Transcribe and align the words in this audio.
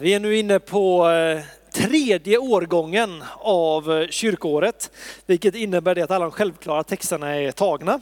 Vi 0.00 0.14
är 0.14 0.20
nu 0.20 0.36
inne 0.36 0.58
på 0.58 1.10
eh, 1.10 1.42
tredje 1.72 2.38
årgången 2.38 3.24
av 3.38 3.92
eh, 3.92 4.08
kyrkåret, 4.08 4.90
vilket 5.26 5.54
innebär 5.54 5.94
det 5.94 6.02
att 6.02 6.10
alla 6.10 6.24
de 6.24 6.30
självklara 6.30 6.84
texterna 6.84 7.36
är 7.36 7.52
tagna. 7.52 8.00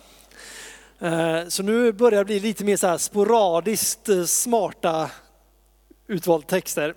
Eh, 1.01 1.49
så 1.49 1.63
nu 1.63 1.93
börjar 1.93 2.19
det 2.19 2.25
bli 2.25 2.41
lite 2.41 2.65
mer 2.65 2.77
så 2.77 2.87
här 2.87 2.99
sporadiskt 2.99 4.09
smarta 4.27 5.11
utvalda 6.07 6.47
texter. 6.47 6.95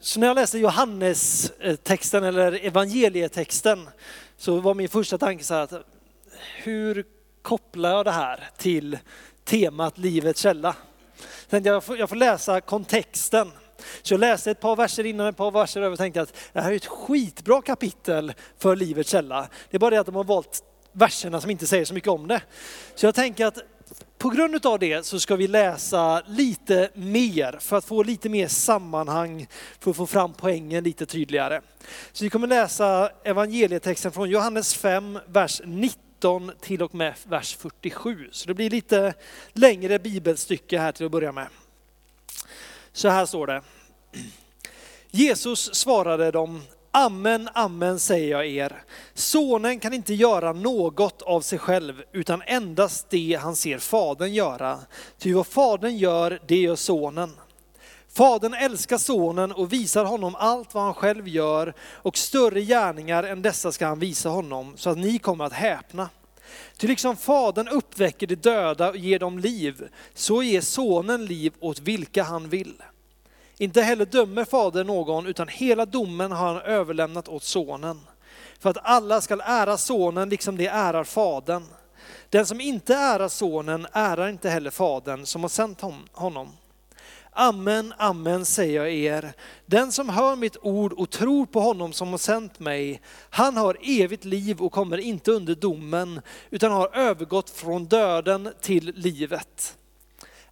Så 0.00 0.20
när 0.20 0.26
jag 0.26 0.34
läste 0.34 0.58
Johannes-texten 0.58 2.24
eller 2.24 2.66
evangelietexten 2.66 3.88
så 4.36 4.60
var 4.60 4.74
min 4.74 4.88
första 4.88 5.18
tanke 5.18 5.44
så 5.44 5.54
här, 5.54 5.62
att 5.62 5.72
hur 6.56 7.04
kopplar 7.42 7.90
jag 7.90 8.04
det 8.04 8.10
här 8.10 8.48
till 8.56 8.98
temat 9.44 9.98
livets 9.98 10.40
källa? 10.40 10.76
Jag 11.48 11.84
får, 11.84 11.98
jag 11.98 12.08
får 12.08 12.16
läsa 12.16 12.60
kontexten. 12.60 13.50
Så 14.02 14.14
jag 14.14 14.20
läste 14.20 14.50
ett 14.50 14.60
par 14.60 14.76
verser 14.76 15.06
innan, 15.06 15.26
ett 15.26 15.36
par 15.36 15.50
verser 15.50 15.80
över 15.80 15.92
och 15.92 15.98
tänkte 15.98 16.22
att 16.22 16.36
det 16.52 16.60
här 16.60 16.72
är 16.72 16.76
ett 16.76 16.86
skitbra 16.86 17.62
kapitel 17.62 18.32
för 18.58 18.76
livets 18.76 19.10
källa. 19.10 19.48
Det 19.70 19.76
är 19.76 19.78
bara 19.78 19.90
det 19.90 20.00
att 20.00 20.06
de 20.06 20.14
har 20.14 20.24
valt 20.24 20.62
verserna 20.92 21.40
som 21.40 21.50
inte 21.50 21.66
säger 21.66 21.84
så 21.84 21.94
mycket 21.94 22.08
om 22.08 22.28
det. 22.28 22.42
Så 22.94 23.06
jag 23.06 23.14
tänker 23.14 23.46
att 23.46 23.58
på 24.18 24.28
grund 24.28 24.66
av 24.66 24.78
det 24.78 25.06
så 25.06 25.20
ska 25.20 25.36
vi 25.36 25.48
läsa 25.48 26.22
lite 26.26 26.90
mer 26.94 27.58
för 27.60 27.76
att 27.76 27.84
få 27.84 28.02
lite 28.02 28.28
mer 28.28 28.48
sammanhang, 28.48 29.46
för 29.80 29.90
att 29.90 29.96
få 29.96 30.06
fram 30.06 30.32
poängen 30.32 30.84
lite 30.84 31.06
tydligare. 31.06 31.60
Så 32.12 32.24
vi 32.24 32.30
kommer 32.30 32.46
läsa 32.46 33.10
evangelietexten 33.24 34.12
från 34.12 34.30
Johannes 34.30 34.74
5, 34.74 35.18
vers 35.26 35.62
19 35.64 36.52
till 36.60 36.82
och 36.82 36.94
med 36.94 37.14
vers 37.26 37.56
47. 37.56 38.28
Så 38.32 38.48
det 38.48 38.54
blir 38.54 38.70
lite 38.70 39.14
längre 39.52 39.98
bibelstycke 39.98 40.78
här 40.78 40.92
till 40.92 41.06
att 41.06 41.12
börja 41.12 41.32
med. 41.32 41.46
Så 42.96 43.08
här 43.08 43.26
står 43.26 43.46
det. 43.46 43.62
Jesus 45.10 45.74
svarade 45.74 46.30
dem, 46.30 46.62
Amen, 46.90 47.48
amen 47.54 47.98
säger 47.98 48.30
jag 48.30 48.46
er. 48.46 48.82
Sonen 49.14 49.80
kan 49.80 49.92
inte 49.92 50.14
göra 50.14 50.52
något 50.52 51.22
av 51.22 51.40
sig 51.40 51.58
själv, 51.58 52.02
utan 52.12 52.42
endast 52.46 53.10
det 53.10 53.38
han 53.42 53.56
ser 53.56 53.78
fadern 53.78 54.32
göra. 54.32 54.78
Ty 55.18 55.34
vad 55.34 55.46
fadern 55.46 55.96
gör, 55.96 56.40
det 56.46 56.56
gör 56.56 56.76
sonen. 56.76 57.30
Fadern 58.08 58.54
älskar 58.54 58.98
sonen 58.98 59.52
och 59.52 59.72
visar 59.72 60.04
honom 60.04 60.34
allt 60.34 60.74
vad 60.74 60.84
han 60.84 60.94
själv 60.94 61.28
gör, 61.28 61.74
och 61.80 62.16
större 62.16 62.62
gärningar 62.62 63.22
än 63.22 63.42
dessa 63.42 63.72
ska 63.72 63.86
han 63.86 63.98
visa 63.98 64.28
honom, 64.28 64.76
så 64.76 64.90
att 64.90 64.98
ni 64.98 65.18
kommer 65.18 65.44
att 65.44 65.52
häpna. 65.52 66.08
Ty 66.76 66.86
liksom 66.86 67.16
fadern 67.16 67.68
uppväcker 67.68 68.26
de 68.26 68.34
döda 68.34 68.90
och 68.90 68.96
ger 68.96 69.18
dem 69.18 69.38
liv, 69.38 69.88
så 70.14 70.42
ger 70.42 70.60
sonen 70.60 71.26
liv 71.26 71.52
åt 71.60 71.80
vilka 71.80 72.22
han 72.22 72.48
vill. 72.48 72.82
Inte 73.58 73.82
heller 73.82 74.06
dömer 74.06 74.44
fadern 74.44 74.86
någon, 74.86 75.26
utan 75.26 75.48
hela 75.48 75.86
domen 75.86 76.32
har 76.32 76.46
han 76.46 76.62
överlämnat 76.62 77.28
åt 77.28 77.42
sonen. 77.42 78.00
För 78.58 78.70
att 78.70 78.78
alla 78.82 79.20
skall 79.20 79.42
ära 79.44 79.78
sonen 79.78 80.28
liksom 80.28 80.56
de 80.56 80.66
ärar 80.66 81.04
fadern. 81.04 81.64
Den 82.30 82.46
som 82.46 82.60
inte 82.60 82.94
ärar 82.94 83.28
sonen 83.28 83.86
ärar 83.92 84.28
inte 84.28 84.50
heller 84.50 84.70
fadern 84.70 85.26
som 85.26 85.42
har 85.42 85.48
sänt 85.48 85.80
honom. 86.12 86.52
Amen, 87.36 87.94
amen 87.98 88.44
säger 88.44 88.80
jag 88.80 88.92
er. 88.92 89.32
Den 89.66 89.92
som 89.92 90.08
hör 90.08 90.36
mitt 90.36 90.56
ord 90.62 90.92
och 90.92 91.10
tror 91.10 91.46
på 91.46 91.60
honom 91.60 91.92
som 91.92 92.08
har 92.08 92.18
sänt 92.18 92.60
mig, 92.60 93.00
han 93.30 93.56
har 93.56 93.76
evigt 93.82 94.24
liv 94.24 94.60
och 94.60 94.72
kommer 94.72 94.98
inte 94.98 95.32
under 95.32 95.54
domen, 95.54 96.20
utan 96.50 96.72
har 96.72 96.96
övergått 96.96 97.50
från 97.50 97.84
döden 97.84 98.48
till 98.60 98.92
livet. 98.96 99.76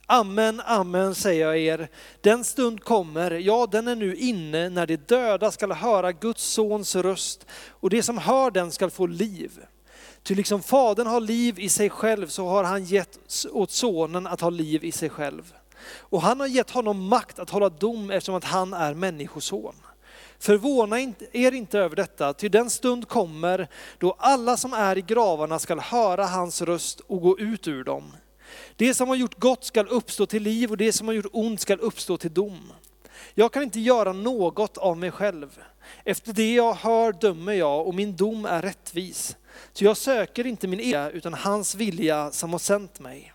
Amen, 0.06 0.62
amen 0.64 1.14
säger 1.14 1.46
jag 1.46 1.58
er. 1.58 1.88
Den 2.20 2.44
stund 2.44 2.84
kommer, 2.84 3.30
ja 3.30 3.66
den 3.66 3.88
är 3.88 3.96
nu 3.96 4.16
inne, 4.16 4.68
när 4.68 4.86
de 4.86 4.96
döda 4.96 5.50
skall 5.50 5.72
höra 5.72 6.12
Guds 6.12 6.42
sons 6.42 6.96
röst 6.96 7.46
och 7.68 7.90
de 7.90 8.02
som 8.02 8.18
hör 8.18 8.50
den 8.50 8.70
skall 8.70 8.90
få 8.90 9.06
liv. 9.06 9.50
Ty 10.22 10.34
liksom 10.34 10.62
Fadern 10.62 11.06
har 11.06 11.20
liv 11.20 11.58
i 11.58 11.68
sig 11.68 11.90
själv 11.90 12.26
så 12.26 12.48
har 12.48 12.64
han 12.64 12.84
gett 12.84 13.18
åt 13.52 13.70
sonen 13.70 14.26
att 14.26 14.40
ha 14.40 14.50
liv 14.50 14.84
i 14.84 14.92
sig 14.92 15.08
själv. 15.08 15.54
Och 15.84 16.22
han 16.22 16.40
har 16.40 16.46
gett 16.46 16.70
honom 16.70 17.08
makt 17.08 17.38
att 17.38 17.50
hålla 17.50 17.68
dom 17.68 18.10
eftersom 18.10 18.34
att 18.34 18.44
han 18.44 18.74
är 18.74 18.94
människoson. 18.94 19.74
Förvåna 20.38 21.00
er 21.32 21.52
inte 21.52 21.78
över 21.78 21.96
detta, 21.96 22.32
ty 22.32 22.48
den 22.48 22.70
stund 22.70 23.08
kommer 23.08 23.68
då 23.98 24.16
alla 24.18 24.56
som 24.56 24.72
är 24.72 24.98
i 24.98 25.02
gravarna 25.02 25.58
skall 25.58 25.80
höra 25.80 26.26
hans 26.26 26.62
röst 26.62 27.00
och 27.00 27.20
gå 27.20 27.38
ut 27.38 27.68
ur 27.68 27.84
dem. 27.84 28.12
Det 28.76 28.94
som 28.94 29.08
har 29.08 29.16
gjort 29.16 29.38
gott 29.38 29.64
skall 29.64 29.88
uppstå 29.88 30.26
till 30.26 30.42
liv 30.42 30.70
och 30.70 30.76
det 30.76 30.92
som 30.92 31.06
har 31.06 31.14
gjort 31.14 31.26
ont 31.32 31.60
skall 31.60 31.80
uppstå 31.80 32.16
till 32.16 32.34
dom. 32.34 32.72
Jag 33.34 33.52
kan 33.52 33.62
inte 33.62 33.80
göra 33.80 34.12
något 34.12 34.78
av 34.78 34.96
mig 34.96 35.10
själv. 35.10 35.58
Efter 36.04 36.32
det 36.32 36.54
jag 36.54 36.74
hör 36.74 37.12
dömer 37.12 37.52
jag 37.52 37.86
och 37.86 37.94
min 37.94 38.16
dom 38.16 38.46
är 38.46 38.62
rättvis. 38.62 39.36
Så 39.72 39.84
jag 39.84 39.96
söker 39.96 40.46
inte 40.46 40.68
min 40.68 40.80
egen 40.80 41.10
utan 41.10 41.34
hans 41.34 41.74
vilja 41.74 42.30
som 42.30 42.52
har 42.52 42.58
sänt 42.58 43.00
mig. 43.00 43.32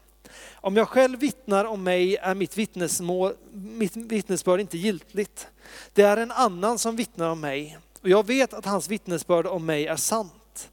Om 0.67 0.75
jag 0.75 0.89
själv 0.89 1.19
vittnar 1.19 1.65
om 1.65 1.83
mig 1.83 2.15
är 2.15 2.35
mitt, 2.35 2.55
mitt 3.51 3.95
vittnesbörd 3.95 4.59
inte 4.59 4.77
giltigt. 4.77 5.47
Det 5.93 6.01
är 6.01 6.17
en 6.17 6.31
annan 6.31 6.79
som 6.79 6.95
vittnar 6.95 7.29
om 7.29 7.39
mig 7.39 7.77
och 8.01 8.09
jag 8.09 8.27
vet 8.27 8.53
att 8.53 8.65
hans 8.65 8.89
vittnesbörd 8.89 9.47
om 9.47 9.65
mig 9.65 9.87
är 9.87 9.95
sant. 9.95 10.69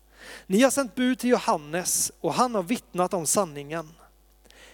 Ni 0.47 0.63
har 0.63 0.71
sänt 0.71 0.95
bud 0.95 1.19
till 1.19 1.31
Johannes 1.31 2.13
och 2.21 2.35
han 2.35 2.55
har 2.55 2.63
vittnat 2.63 3.15
om 3.15 3.27
sanningen. 3.27 3.89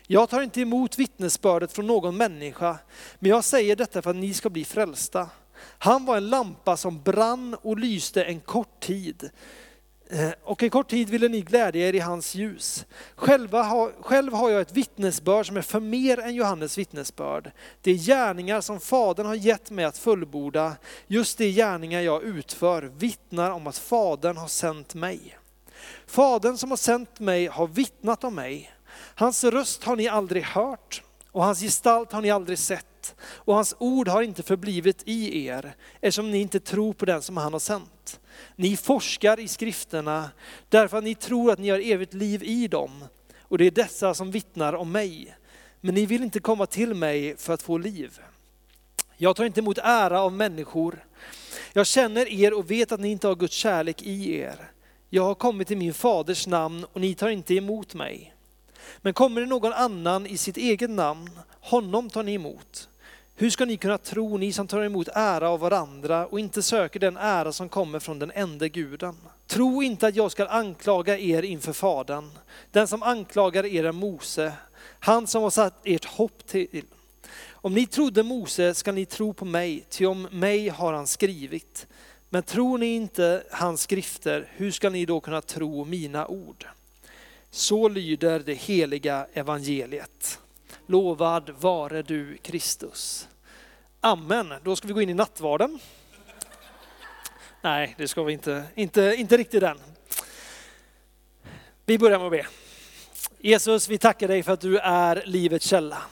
Jag 0.06 0.28
tar 0.28 0.42
inte 0.42 0.60
emot 0.60 0.98
vittnesbördet 0.98 1.72
från 1.72 1.86
någon 1.86 2.16
människa, 2.16 2.78
men 3.18 3.30
jag 3.30 3.44
säger 3.44 3.76
detta 3.76 4.02
för 4.02 4.10
att 4.10 4.16
ni 4.16 4.34
ska 4.34 4.50
bli 4.50 4.64
frälsta. 4.64 5.28
Han 5.62 6.04
var 6.04 6.16
en 6.16 6.30
lampa 6.30 6.76
som 6.76 7.02
brann 7.02 7.56
och 7.62 7.78
lyste 7.78 8.24
en 8.24 8.40
kort 8.40 8.80
tid. 8.80 9.30
Eh, 10.12 10.30
och 10.44 10.62
en 10.62 10.70
kort 10.70 10.90
tid 10.90 11.10
ville 11.10 11.28
ni 11.28 11.40
glädja 11.40 11.88
er 11.88 11.94
i 11.94 11.98
hans 11.98 12.34
ljus. 12.34 12.86
Själva 13.14 13.62
ha, 13.62 13.90
själv 14.00 14.32
har 14.32 14.50
jag 14.50 14.60
ett 14.60 14.72
vittnesbörd 14.72 15.46
som 15.46 15.56
är 15.56 15.62
för 15.62 15.80
mer 15.80 16.20
än 16.20 16.34
Johannes 16.34 16.78
vittnesbörd. 16.78 17.50
Det 17.82 17.90
är 17.90 17.94
gärningar 17.94 18.60
som 18.60 18.80
Fadern 18.80 19.26
har 19.26 19.34
gett 19.34 19.70
mig 19.70 19.84
att 19.84 19.98
fullborda. 19.98 20.76
Just 21.06 21.38
de 21.38 21.52
gärningar 21.52 22.00
jag 22.00 22.22
utför 22.22 22.82
vittnar 22.82 23.50
om 23.50 23.66
att 23.66 23.78
Fadern 23.78 24.36
har 24.36 24.48
sänt 24.48 24.94
mig. 24.94 25.38
Fadern 26.06 26.56
som 26.56 26.70
har 26.70 26.76
sänt 26.76 27.20
mig 27.20 27.46
har 27.46 27.66
vittnat 27.66 28.24
om 28.24 28.34
mig. 28.34 28.72
Hans 29.14 29.44
röst 29.44 29.84
har 29.84 29.96
ni 29.96 30.08
aldrig 30.08 30.42
hört 30.42 31.02
och 31.32 31.44
hans 31.44 31.60
gestalt 31.60 32.12
har 32.12 32.20
ni 32.22 32.30
aldrig 32.30 32.58
sett 32.58 33.14
och 33.22 33.54
hans 33.54 33.74
ord 33.78 34.08
har 34.08 34.22
inte 34.22 34.42
förblivit 34.42 35.02
i 35.04 35.46
er 35.46 35.74
eftersom 36.00 36.30
ni 36.30 36.38
inte 36.38 36.60
tror 36.60 36.92
på 36.92 37.04
den 37.04 37.22
som 37.22 37.36
han 37.36 37.52
har 37.52 37.60
sänt. 37.60 38.19
Ni 38.56 38.76
forskar 38.76 39.40
i 39.40 39.48
skrifterna 39.48 40.30
därför 40.68 40.98
att 40.98 41.04
ni 41.04 41.14
tror 41.14 41.52
att 41.52 41.58
ni 41.58 41.68
har 41.68 41.78
evigt 41.78 42.14
liv 42.14 42.42
i 42.42 42.68
dem 42.68 43.04
och 43.40 43.58
det 43.58 43.66
är 43.66 43.70
dessa 43.70 44.14
som 44.14 44.30
vittnar 44.30 44.72
om 44.72 44.92
mig. 44.92 45.36
Men 45.80 45.94
ni 45.94 46.06
vill 46.06 46.22
inte 46.22 46.40
komma 46.40 46.66
till 46.66 46.94
mig 46.94 47.36
för 47.36 47.54
att 47.54 47.62
få 47.62 47.78
liv. 47.78 48.20
Jag 49.16 49.36
tar 49.36 49.44
inte 49.44 49.60
emot 49.60 49.78
ära 49.82 50.20
av 50.20 50.32
människor. 50.32 51.04
Jag 51.72 51.86
känner 51.86 52.28
er 52.28 52.54
och 52.54 52.70
vet 52.70 52.92
att 52.92 53.00
ni 53.00 53.08
inte 53.08 53.28
har 53.28 53.34
Guds 53.34 53.54
kärlek 53.54 54.02
i 54.02 54.38
er. 54.38 54.70
Jag 55.08 55.22
har 55.22 55.34
kommit 55.34 55.70
i 55.70 55.76
min 55.76 55.94
faders 55.94 56.46
namn 56.46 56.86
och 56.92 57.00
ni 57.00 57.14
tar 57.14 57.28
inte 57.28 57.54
emot 57.54 57.94
mig. 57.94 58.34
Men 58.98 59.14
kommer 59.14 59.40
det 59.40 59.46
någon 59.46 59.72
annan 59.72 60.26
i 60.26 60.36
sitt 60.36 60.56
eget 60.56 60.90
namn, 60.90 61.30
honom 61.60 62.10
tar 62.10 62.22
ni 62.22 62.34
emot. 62.34 62.88
Hur 63.40 63.50
ska 63.50 63.64
ni 63.64 63.76
kunna 63.76 63.98
tro, 63.98 64.36
ni 64.36 64.52
som 64.52 64.66
tar 64.66 64.82
emot 64.82 65.08
ära 65.14 65.48
av 65.50 65.60
varandra 65.60 66.26
och 66.26 66.40
inte 66.40 66.62
söker 66.62 67.00
den 67.00 67.16
ära 67.16 67.52
som 67.52 67.68
kommer 67.68 67.98
från 67.98 68.18
den 68.18 68.30
enda 68.34 68.68
guden? 68.68 69.16
Tro 69.46 69.82
inte 69.82 70.06
att 70.06 70.16
jag 70.16 70.32
ska 70.32 70.46
anklaga 70.46 71.18
er 71.18 71.42
inför 71.42 71.72
Fadern. 71.72 72.30
Den 72.70 72.88
som 72.88 73.02
anklagar 73.02 73.66
er 73.66 73.84
är 73.84 73.92
Mose, 73.92 74.52
han 75.00 75.26
som 75.26 75.42
har 75.42 75.50
satt 75.50 75.80
ert 75.84 76.04
hopp 76.04 76.46
till. 76.46 76.84
Om 77.50 77.74
ni 77.74 77.86
trodde 77.86 78.22
Mose 78.22 78.74
ska 78.74 78.92
ni 78.92 79.06
tro 79.06 79.32
på 79.32 79.44
mig, 79.44 79.84
ty 79.88 80.06
om 80.06 80.22
mig 80.22 80.68
har 80.68 80.92
han 80.92 81.06
skrivit. 81.06 81.86
Men 82.28 82.42
tror 82.42 82.78
ni 82.78 82.94
inte 82.94 83.44
hans 83.50 83.80
skrifter, 83.80 84.48
hur 84.56 84.70
ska 84.70 84.90
ni 84.90 85.06
då 85.06 85.20
kunna 85.20 85.40
tro 85.40 85.84
mina 85.84 86.26
ord? 86.26 86.66
Så 87.50 87.88
lyder 87.88 88.38
det 88.38 88.54
heliga 88.54 89.26
evangeliet. 89.32 90.38
Lovad 90.86 91.50
vare 91.60 92.02
du 92.02 92.36
Kristus. 92.36 93.28
Amen. 94.02 94.54
Då 94.62 94.76
ska 94.76 94.88
vi 94.88 94.94
gå 94.94 95.02
in 95.02 95.08
i 95.08 95.14
nattvarden. 95.14 95.78
Nej, 97.62 97.94
det 97.98 98.08
ska 98.08 98.22
vi 98.22 98.32
inte. 98.32 98.64
Inte, 98.74 99.14
inte 99.18 99.36
riktigt 99.36 99.62
än. 99.62 99.78
Vi 101.86 101.98
börjar 101.98 102.18
med 102.18 102.26
att 102.26 102.32
be. 102.32 102.46
Jesus, 103.38 103.88
vi 103.88 103.98
tackar 103.98 104.28
dig 104.28 104.42
för 104.42 104.52
att 104.52 104.60
du 104.60 104.78
är 104.78 105.22
livets 105.26 105.66
källa. 105.66 106.02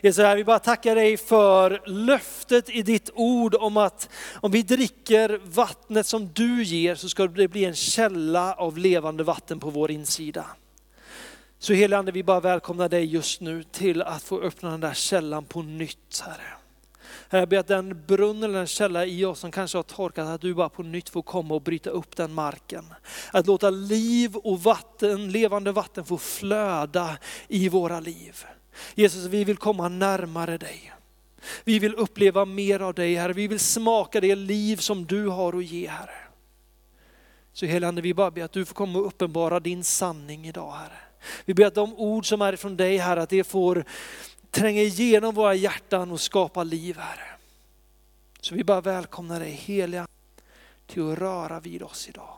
Jesus, 0.00 0.24
vi 0.36 0.44
bara 0.44 0.58
tackar 0.58 0.94
dig 0.94 1.16
för 1.16 1.82
löftet 1.86 2.70
i 2.70 2.82
ditt 2.82 3.10
ord 3.14 3.54
om 3.54 3.76
att 3.76 4.08
om 4.34 4.52
vi 4.52 4.62
dricker 4.62 5.40
vattnet 5.44 6.06
som 6.06 6.28
du 6.32 6.62
ger 6.62 6.94
så 6.94 7.08
ska 7.08 7.26
det 7.26 7.48
bli 7.48 7.64
en 7.64 7.74
källa 7.74 8.54
av 8.54 8.78
levande 8.78 9.24
vatten 9.24 9.60
på 9.60 9.70
vår 9.70 9.90
insida. 9.90 10.46
Så 11.58 11.72
helige 11.72 12.12
vi 12.12 12.22
bara 12.22 12.40
välkomnar 12.40 12.88
dig 12.88 13.04
just 13.04 13.40
nu 13.40 13.62
till 13.62 14.02
att 14.02 14.22
få 14.22 14.40
öppna 14.40 14.70
den 14.70 14.80
där 14.80 14.94
källan 14.94 15.44
på 15.44 15.62
nytt, 15.62 16.22
Herre. 16.26 16.59
Herre, 17.32 17.40
jag 17.40 17.48
ber 17.48 17.58
att 17.58 17.66
den 17.66 18.02
brunn 18.06 18.42
eller 18.42 18.58
den 18.58 18.66
källa 18.66 19.06
i 19.06 19.24
oss 19.24 19.38
som 19.38 19.50
kanske 19.50 19.78
har 19.78 19.82
torkat, 19.82 20.28
att 20.28 20.40
du 20.40 20.54
bara 20.54 20.68
på 20.68 20.82
nytt 20.82 21.08
får 21.08 21.22
komma 21.22 21.54
och 21.54 21.62
bryta 21.62 21.90
upp 21.90 22.16
den 22.16 22.34
marken. 22.34 22.84
Att 23.32 23.46
låta 23.46 23.70
liv 23.70 24.36
och 24.36 24.62
vatten, 24.62 25.32
levande 25.32 25.72
vatten 25.72 26.04
få 26.04 26.18
flöda 26.18 27.18
i 27.48 27.68
våra 27.68 28.00
liv. 28.00 28.44
Jesus, 28.94 29.24
vi 29.26 29.44
vill 29.44 29.56
komma 29.56 29.88
närmare 29.88 30.58
dig. 30.58 30.92
Vi 31.64 31.78
vill 31.78 31.94
uppleva 31.94 32.44
mer 32.44 32.80
av 32.80 32.94
dig 32.94 33.14
Herre, 33.14 33.32
vi 33.32 33.48
vill 33.48 33.60
smaka 33.60 34.20
det 34.20 34.34
liv 34.34 34.76
som 34.76 35.06
du 35.06 35.26
har 35.26 35.58
att 35.58 35.64
ge 35.64 35.88
Herre. 35.88 36.18
Så 37.52 37.66
helige 37.66 38.00
vi 38.00 38.14
bara 38.14 38.30
ber 38.30 38.44
att 38.44 38.52
du 38.52 38.64
får 38.64 38.74
komma 38.74 38.98
och 38.98 39.06
uppenbara 39.06 39.60
din 39.60 39.84
sanning 39.84 40.46
idag 40.46 40.70
Herre. 40.70 40.98
Vi 41.44 41.54
ber 41.54 41.66
att 41.66 41.74
de 41.74 41.94
ord 41.94 42.28
som 42.28 42.42
är 42.42 42.56
från 42.56 42.76
dig 42.76 42.96
Herre, 42.96 43.22
att 43.22 43.30
det 43.30 43.44
får 43.44 43.84
tränga 44.50 44.82
igenom 44.82 45.34
våra 45.34 45.54
hjärtan 45.54 46.10
och 46.10 46.20
skapa 46.20 46.62
liv 46.62 46.98
Herre. 46.98 47.30
Så 48.40 48.54
vi 48.54 48.64
bara 48.64 48.80
välkomnar 48.80 49.40
dig 49.40 49.50
heliga 49.50 50.08
till 50.86 51.12
att 51.12 51.18
röra 51.18 51.60
vid 51.60 51.82
oss 51.82 52.08
idag. 52.08 52.36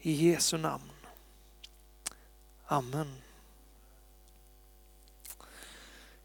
I 0.00 0.12
Jesu 0.12 0.58
namn. 0.58 0.90
Amen. 2.66 3.14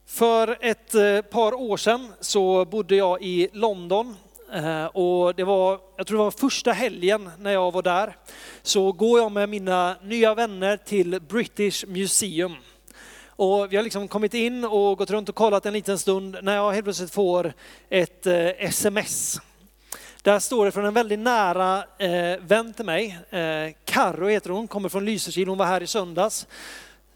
För 0.05 0.57
ett 0.61 0.95
eh, 0.95 1.21
par 1.21 1.53
år 1.53 1.77
sedan 1.77 2.13
så 2.19 2.65
bodde 2.65 2.95
jag 2.95 3.21
i 3.23 3.49
London 3.53 4.15
eh, 4.53 4.85
och 4.85 5.35
det 5.35 5.43
var, 5.43 5.79
jag 5.97 6.07
tror 6.07 6.17
det 6.17 6.23
var 6.23 6.31
första 6.31 6.71
helgen 6.71 7.31
när 7.39 7.51
jag 7.51 7.71
var 7.71 7.81
där, 7.81 8.17
så 8.61 8.91
går 8.91 9.19
jag 9.19 9.31
med 9.31 9.49
mina 9.49 9.95
nya 10.03 10.35
vänner 10.35 10.77
till 10.77 11.21
British 11.21 11.85
Museum. 11.87 12.55
Och 13.35 13.73
vi 13.73 13.75
har 13.75 13.83
liksom 13.83 14.07
kommit 14.07 14.33
in 14.33 14.65
och 14.65 14.97
gått 14.97 15.09
runt 15.09 15.29
och 15.29 15.35
kollat 15.35 15.65
en 15.65 15.73
liten 15.73 15.99
stund 15.99 16.37
när 16.41 16.55
jag 16.55 16.71
helt 16.71 16.85
plötsligt 16.85 17.13
får 17.13 17.53
ett 17.89 18.25
eh, 18.25 18.47
sms. 18.57 19.41
Där 20.21 20.39
står 20.39 20.65
det 20.65 20.71
från 20.71 20.85
en 20.85 20.93
väldigt 20.93 21.19
nära 21.19 21.83
eh, 21.97 22.39
vän 22.39 22.73
till 22.73 22.85
mig, 22.85 23.19
eh, 23.29 23.75
Karo 23.85 24.27
heter 24.27 24.49
hon, 24.49 24.67
kommer 24.67 24.89
från 24.89 25.05
Lysekil, 25.05 25.47
hon 25.47 25.57
var 25.57 25.65
här 25.65 25.83
i 25.83 25.87
söndags. 25.87 26.47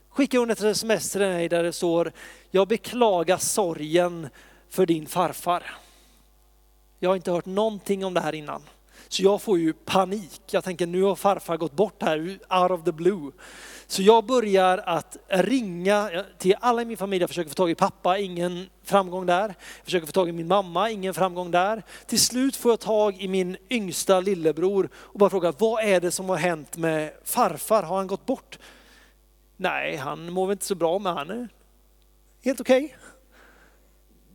Skickar 0.10 0.40
hon 0.40 0.50
ett 0.50 0.62
sms 0.62 1.12
till 1.12 1.22
mig 1.22 1.50
där 1.50 1.64
det 1.64 1.74
står, 1.74 2.12
jag 2.52 2.68
beklagar 2.68 3.38
sorgen 3.38 4.30
för 4.70 4.86
din 4.86 5.08
farfar. 5.08 5.63
Jag 7.00 7.10
har 7.10 7.16
inte 7.16 7.31
hört 7.31 7.46
någonting 7.46 8.06
om 8.06 8.13
det 8.13 8.22
här 8.22 8.36
innan. 8.36 8.62
Så 9.08 9.24
jag 9.24 9.42
får 9.42 9.60
ju 9.60 9.74
panik. 9.74 10.42
Jag 10.52 10.63
tänker 10.63 10.88
nu 10.88 11.04
har 11.04 11.16
farfar 11.16 11.58
gått 11.58 11.72
bort 11.72 12.02
här, 12.02 12.40
out 12.50 12.72
of 12.72 12.84
the 12.84 12.92
blue. 12.92 13.31
Så 13.89 14.01
jag 14.01 14.25
börjar 14.25 14.78
att 14.78 15.18
ringa 15.28 16.24
till 16.38 16.56
alla 16.60 16.81
i 16.81 16.86
min 16.86 16.98
familj. 16.98 17.24
Jag 17.24 17.30
försöker 17.30 17.50
få 17.50 17.56
tag 17.56 17.69
i 17.69 17.75
pappa, 17.75 18.18
ingen 18.18 18.69
framgång 18.84 19.25
där. 19.25 19.48
Jag 19.48 19.86
försöker 19.86 20.06
få 20.06 20.12
tag 20.12 20.30
i 20.30 20.31
min 20.31 20.48
mamma, 20.48 20.89
ingen 20.89 21.13
framgång 21.13 21.51
där. 21.51 21.84
Till 22.06 22.19
slut 22.19 22.56
får 22.56 22.72
jag 22.72 22.80
tag 22.80 23.22
i 23.22 23.28
min 23.28 23.57
yngsta 23.69 24.19
lillebror 24.19 24.89
och 24.95 25.19
bara 25.19 25.30
frågar, 25.30 25.54
vad 25.57 25.84
är 25.84 26.01
det 26.01 26.12
som 26.12 26.30
har 26.30 26.38
hänt 26.38 26.78
med 26.78 27.12
farfar? 27.24 27.84
Har 27.84 27.98
han 27.98 28.07
gått 28.07 28.25
bort? 28.25 28.60
Nej, 29.57 29.95
han 29.95 30.34
mår 30.34 30.48
väl 30.48 30.51
inte 30.51 30.66
så 30.66 30.75
bra, 30.75 31.00
men 31.00 31.18
han 31.18 31.30
är 31.30 31.50
helt 32.44 32.62
okej. 32.62 32.86
Okay. 32.86 32.98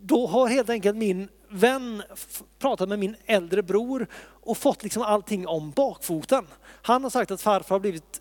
Då 0.00 0.26
har 0.26 0.48
helt 0.48 0.70
enkelt 0.70 0.96
min 0.96 1.28
vän 1.48 2.02
pratat 2.58 2.88
med 2.88 2.98
min 2.98 3.16
äldre 3.26 3.62
bror 3.62 4.06
och 4.24 4.58
fått 4.58 4.82
liksom 4.82 5.02
allting 5.02 5.46
om 5.46 5.70
bakfoten. 5.70 6.46
Han 6.82 7.02
har 7.02 7.10
sagt 7.10 7.30
att 7.30 7.42
farfar 7.42 7.74
har 7.74 7.80
blivit 7.80 8.20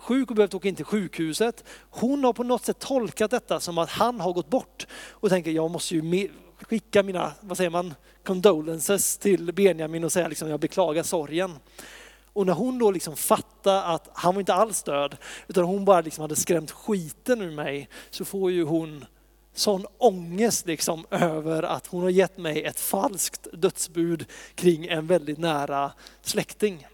sjuk 0.00 0.30
och 0.30 0.36
behövt 0.36 0.54
åka 0.54 0.68
in 0.68 0.76
till 0.76 0.84
sjukhuset. 0.84 1.64
Hon 1.90 2.24
har 2.24 2.32
på 2.32 2.42
något 2.42 2.64
sätt 2.64 2.78
tolkat 2.78 3.30
detta 3.30 3.60
som 3.60 3.78
att 3.78 3.90
han 3.90 4.20
har 4.20 4.32
gått 4.32 4.50
bort 4.50 4.86
och 5.10 5.28
tänker 5.28 5.50
jag 5.50 5.70
måste 5.70 5.94
ju 5.94 6.28
skicka 6.62 7.02
mina, 7.02 7.32
vad 7.40 7.56
säger 7.56 7.70
man, 7.70 7.94
condolences 8.24 9.18
till 9.18 9.52
Benjamin 9.52 10.04
och 10.04 10.12
säga 10.12 10.28
liksom 10.28 10.48
jag 10.48 10.60
beklagar 10.60 11.02
sorgen. 11.02 11.58
Och 12.32 12.46
när 12.46 12.52
hon 12.52 12.78
då 12.78 12.90
liksom 12.90 13.16
fattar 13.16 13.94
att 13.94 14.08
han 14.12 14.34
var 14.34 14.40
inte 14.40 14.54
alls 14.54 14.82
död, 14.82 15.16
utan 15.48 15.64
hon 15.64 15.84
bara 15.84 16.00
liksom 16.00 16.22
hade 16.22 16.36
skrämt 16.36 16.70
skiten 16.70 17.42
ur 17.42 17.50
mig, 17.50 17.88
så 18.10 18.24
får 18.24 18.50
ju 18.50 18.64
hon 18.64 19.04
sån 19.54 19.86
ångest 19.98 20.66
liksom 20.66 21.06
över 21.10 21.62
att 21.62 21.86
hon 21.86 22.02
har 22.02 22.10
gett 22.10 22.38
mig 22.38 22.64
ett 22.64 22.80
falskt 22.80 23.46
dödsbud 23.52 24.26
kring 24.54 24.86
en 24.86 25.06
väldigt 25.06 25.38
nära 25.38 25.92
släkting. 26.22 26.86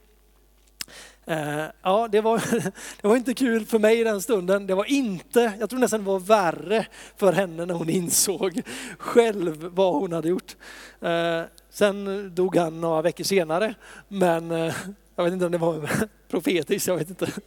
Eh, 1.29 1.65
ja, 1.83 2.09
det 2.13 2.21
var, 2.21 2.43
det 3.03 3.09
var 3.09 3.17
inte 3.17 3.35
kul 3.35 3.67
för 3.67 3.79
mig 3.79 4.01
i 4.01 4.05
den 4.05 4.23
stunden. 4.23 4.67
Det 4.67 4.75
var 4.75 4.85
inte, 4.85 5.53
jag 5.61 5.71
tror 5.71 5.81
nästan 5.81 6.01
det 6.01 6.07
var 6.07 6.19
värre 6.19 6.87
för 7.17 7.33
henne 7.33 7.67
när 7.67 7.75
hon 7.75 7.89
insåg 7.89 8.63
själv 8.99 9.65
vad 9.65 9.95
hon 9.95 10.13
hade 10.13 10.29
gjort. 10.29 10.57
Eh, 11.01 11.43
sen 11.71 12.31
dog 12.35 12.57
han 12.57 12.81
några 12.81 13.03
veckor 13.03 13.25
senare, 13.25 13.75
men 14.09 14.51
eh, 14.51 14.75
jag 15.17 15.25
vet 15.25 15.33
inte 15.33 15.47
om 15.47 15.53
det 15.53 15.59
var 15.59 15.91
profetiskt, 16.29 16.89
jag 16.89 16.97
vet 16.97 17.11
inte. 17.11 17.29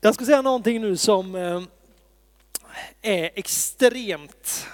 Jag 0.00 0.14
ska 0.14 0.24
säga 0.24 0.42
någonting 0.42 0.80
nu 0.80 0.96
som 0.96 1.34
är 3.02 3.30
extremt, 3.34 4.66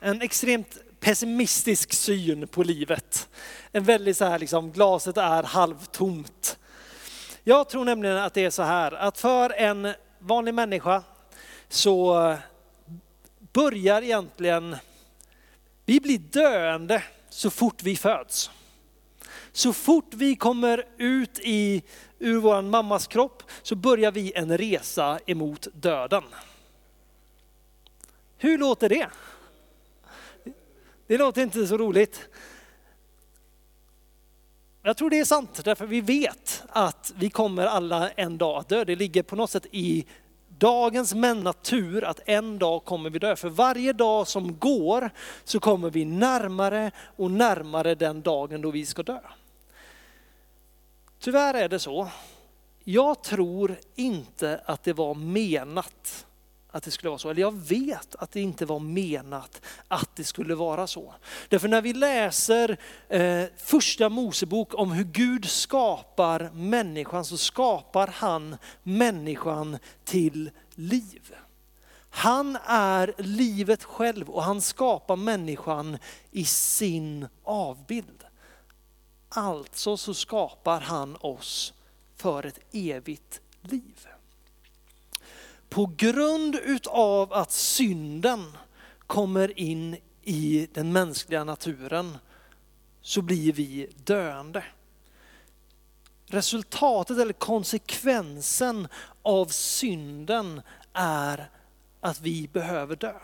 en 0.00 0.22
extremt 0.22 0.78
pessimistisk 1.00 1.92
syn 1.92 2.48
på 2.48 2.62
livet. 2.62 3.28
En 3.72 3.84
väldigt 3.84 4.16
så 4.16 4.24
här, 4.24 4.38
liksom, 4.38 4.72
glaset 4.72 5.16
är 5.16 5.42
halvtomt. 5.42 6.58
Jag 7.44 7.68
tror 7.68 7.84
nämligen 7.84 8.16
att 8.16 8.34
det 8.34 8.44
är 8.44 8.50
så 8.50 8.62
här, 8.62 8.92
att 8.92 9.18
för 9.18 9.50
en 9.50 9.94
vanlig 10.18 10.54
människa 10.54 11.02
så 11.68 12.36
börjar 13.52 14.02
egentligen, 14.02 14.76
vi 15.84 16.00
blir 16.00 16.18
döende 16.18 17.02
så 17.30 17.50
fort 17.50 17.82
vi 17.82 17.96
föds. 17.96 18.50
Så 19.52 19.72
fort 19.72 20.14
vi 20.14 20.36
kommer 20.36 20.84
ut 20.98 21.38
i, 21.38 21.82
ur 22.18 22.38
vår 22.38 22.62
mammas 22.62 23.06
kropp 23.06 23.42
så 23.62 23.74
börjar 23.74 24.12
vi 24.12 24.32
en 24.34 24.58
resa 24.58 25.18
emot 25.26 25.66
döden. 25.72 26.24
Hur 28.38 28.58
låter 28.58 28.88
det? 28.88 29.08
Det 31.10 31.18
låter 31.18 31.42
inte 31.42 31.66
så 31.66 31.76
roligt. 31.76 32.28
Jag 34.82 34.96
tror 34.96 35.10
det 35.10 35.18
är 35.18 35.24
sant, 35.24 35.64
därför 35.64 35.86
vi 35.86 36.00
vet 36.00 36.62
att 36.68 37.12
vi 37.16 37.30
kommer 37.30 37.66
alla 37.66 38.10
en 38.10 38.38
dag 38.38 38.58
att 38.58 38.68
dö. 38.68 38.84
Det 38.84 38.96
ligger 38.96 39.22
på 39.22 39.36
något 39.36 39.50
sätt 39.50 39.66
i 39.70 40.06
dagens 40.48 41.14
män 41.14 41.40
natur 41.40 42.04
att 42.04 42.20
en 42.24 42.58
dag 42.58 42.84
kommer 42.84 43.10
vi 43.10 43.18
dö. 43.18 43.36
För 43.36 43.48
varje 43.48 43.92
dag 43.92 44.28
som 44.28 44.58
går 44.58 45.10
så 45.44 45.60
kommer 45.60 45.90
vi 45.90 46.04
närmare 46.04 46.90
och 47.16 47.30
närmare 47.30 47.94
den 47.94 48.22
dagen 48.22 48.62
då 48.62 48.70
vi 48.70 48.86
ska 48.86 49.02
dö. 49.02 49.20
Tyvärr 51.18 51.54
är 51.54 51.68
det 51.68 51.78
så. 51.78 52.08
Jag 52.84 53.22
tror 53.22 53.76
inte 53.94 54.60
att 54.64 54.82
det 54.84 54.92
var 54.92 55.14
menat 55.14 56.26
att 56.70 56.82
det 56.82 56.90
skulle 56.90 57.10
vara 57.10 57.18
så. 57.18 57.30
Eller 57.30 57.40
jag 57.40 57.54
vet 57.54 58.14
att 58.14 58.32
det 58.32 58.40
inte 58.40 58.66
var 58.66 58.78
menat 58.78 59.62
att 59.88 60.16
det 60.16 60.24
skulle 60.24 60.54
vara 60.54 60.86
så. 60.86 61.14
Därför 61.48 61.68
när 61.68 61.82
vi 61.82 61.92
läser 61.92 62.76
eh, 63.08 63.44
första 63.56 64.08
Mosebok 64.08 64.74
om 64.74 64.92
hur 64.92 65.04
Gud 65.04 65.44
skapar 65.44 66.50
människan 66.54 67.24
så 67.24 67.36
skapar 67.36 68.06
han 68.06 68.56
människan 68.82 69.78
till 70.04 70.50
liv. 70.74 71.34
Han 72.10 72.58
är 72.66 73.14
livet 73.18 73.84
själv 73.84 74.30
och 74.30 74.42
han 74.42 74.60
skapar 74.60 75.16
människan 75.16 75.98
i 76.30 76.44
sin 76.44 77.28
avbild. 77.44 78.24
Alltså 79.28 79.96
så 79.96 80.14
skapar 80.14 80.80
han 80.80 81.16
oss 81.20 81.72
för 82.16 82.46
ett 82.46 82.58
evigt 82.72 83.40
liv. 83.62 84.09
På 85.70 85.92
grund 85.96 86.56
utav 86.64 87.32
att 87.32 87.52
synden 87.52 88.56
kommer 89.06 89.58
in 89.60 89.96
i 90.22 90.68
den 90.72 90.92
mänskliga 90.92 91.44
naturen 91.44 92.18
så 93.02 93.22
blir 93.22 93.52
vi 93.52 93.88
döende. 94.04 94.64
Resultatet 96.26 97.18
eller 97.18 97.32
konsekvensen 97.32 98.88
av 99.22 99.46
synden 99.46 100.62
är 100.92 101.50
att 102.00 102.20
vi 102.20 102.48
behöver 102.52 102.96
dö. 102.96 103.14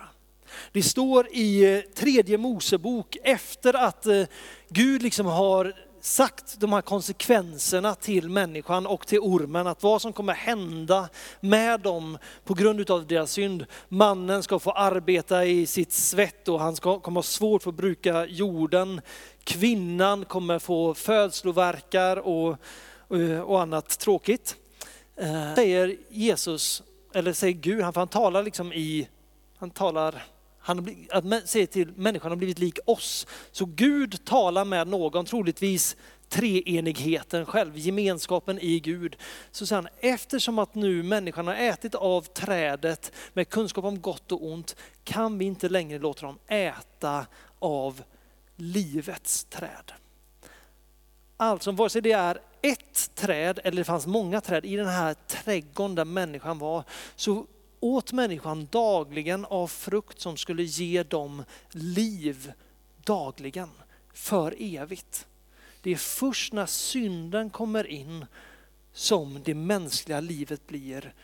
Det 0.73 0.83
står 0.83 1.29
i 1.29 1.83
tredje 1.95 2.39
Mosebok 2.39 3.17
efter 3.23 3.75
att 3.75 4.07
eh, 4.07 4.27
Gud 4.69 5.03
liksom 5.03 5.27
har 5.27 5.86
sagt 6.07 6.61
de 6.61 6.73
här 6.73 6.83
konsekvenserna 6.83 7.95
till 7.95 8.29
människan 8.29 8.87
och 8.87 9.07
till 9.07 9.19
ormen, 9.19 9.67
att 9.67 9.83
vad 9.83 10.03
som 10.03 10.13
kommer 10.13 10.33
hända 10.33 11.09
med 11.41 11.81
dem 11.81 12.19
på 12.45 12.55
grund 12.55 12.91
av 12.91 13.07
deras 13.07 13.33
synd. 13.33 13.67
Mannen 13.89 14.43
ska 14.43 14.59
få 14.59 14.71
arbeta 14.71 15.45
i 15.45 15.67
sitt 15.67 15.93
svett 15.93 16.49
och 16.49 16.61
han 16.61 16.77
ska, 16.77 17.01
kommer 17.01 17.19
ha 17.19 17.23
svårt 17.23 17.63
för 17.63 17.71
att 17.71 17.77
bruka 17.77 18.27
jorden. 18.27 19.01
Kvinnan 19.45 20.25
kommer 20.25 20.59
få 20.59 20.95
födslovärkar 20.95 22.17
och, 22.17 22.57
eh, 23.17 23.41
och 23.41 23.63
annat 23.63 23.99
tråkigt. 23.99 24.57
Eh, 25.17 25.55
säger 25.55 25.97
Jesus, 26.09 26.83
eller 27.15 27.33
säger 27.33 27.55
Gud, 27.55 27.83
han, 27.83 27.93
han 27.97 28.09
talar 28.09 28.43
liksom 28.43 28.73
i, 28.73 29.09
han 29.59 29.71
talar 29.71 30.25
han, 30.67 31.07
att 31.11 31.49
se 31.49 31.67
till 31.67 31.93
människan 31.97 32.31
har 32.31 32.37
blivit 32.37 32.59
lik 32.59 32.79
oss. 32.87 33.27
Så 33.53 33.65
Gud 33.65 34.25
talar 34.25 34.65
med 34.65 34.89
någon, 34.89 35.25
troligtvis 35.25 35.97
treenigheten 36.29 37.47
själv, 37.47 37.79
gemenskapen 37.79 38.59
i 38.59 38.81
Gud. 38.81 39.17
Så 39.51 39.67
säger 39.67 39.83
han, 39.83 39.91
eftersom 40.01 40.59
att 40.59 40.75
nu 40.75 41.03
människan 41.03 41.47
har 41.47 41.55
ätit 41.55 41.95
av 41.95 42.23
trädet 42.23 43.13
med 43.33 43.49
kunskap 43.49 43.85
om 43.85 44.01
gott 44.01 44.33
och 44.33 44.47
ont, 44.47 44.77
kan 45.05 45.39
vi 45.39 45.45
inte 45.45 45.69
längre 45.69 45.99
låta 45.99 46.27
dem 46.27 46.39
äta 46.47 47.27
av 47.59 48.03
livets 48.57 49.45
träd. 49.45 49.93
Alltså 51.37 51.71
vare 51.71 51.91
sig 51.91 52.03
det 52.03 52.13
är 52.13 52.39
ett 52.63 53.11
träd 53.15 53.61
eller 53.65 53.77
det 53.77 53.85
fanns 53.85 54.07
många 54.07 54.41
träd 54.41 54.65
i 54.65 54.77
den 54.77 54.89
här 54.89 55.15
trädgården 55.27 55.95
där 55.95 56.05
människan 56.05 56.59
var, 56.59 56.85
så 57.17 57.47
åt 57.81 58.13
människan 58.13 58.69
dagligen 58.71 59.45
av 59.45 59.67
frukt 59.67 60.21
som 60.21 60.37
skulle 60.37 60.63
ge 60.63 61.03
dem 61.03 61.45
liv 61.71 62.53
dagligen, 63.05 63.71
för 64.13 64.55
evigt. 64.59 65.27
Det 65.81 65.91
är 65.91 65.97
först 65.97 66.53
när 66.53 66.67
synden 66.67 67.51
kommer 67.51 67.87
in 67.87 68.27
som 68.93 69.43
det 69.45 69.55
mänskliga 69.55 70.21
livet 70.21 70.67
blir, 70.67 71.15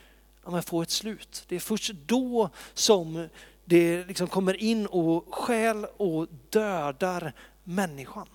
ja, 0.45 0.63
får 0.63 0.83
ett 0.83 0.91
slut. 0.91 1.45
Det 1.49 1.57
är 1.57 1.61
först 1.61 1.93
då 2.07 2.51
som 2.75 3.29
det 3.65 4.07
liksom 4.07 4.29
kommer 4.29 4.57
in 4.57 4.87
och 4.87 5.35
skäl 5.35 5.87
och 5.97 6.29
dödar 6.51 7.33
människan. 7.65 8.29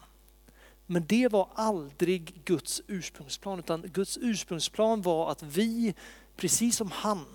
Men 0.85 1.05
det 1.07 1.27
var 1.27 1.49
aldrig 1.53 2.41
Guds 2.45 2.81
ursprungsplan, 2.87 3.59
utan 3.59 3.81
Guds 3.81 4.17
ursprungsplan 4.21 5.01
var 5.01 5.31
att 5.31 5.43
vi, 5.43 5.93
precis 6.35 6.75
som 6.75 6.91
han, 6.91 7.25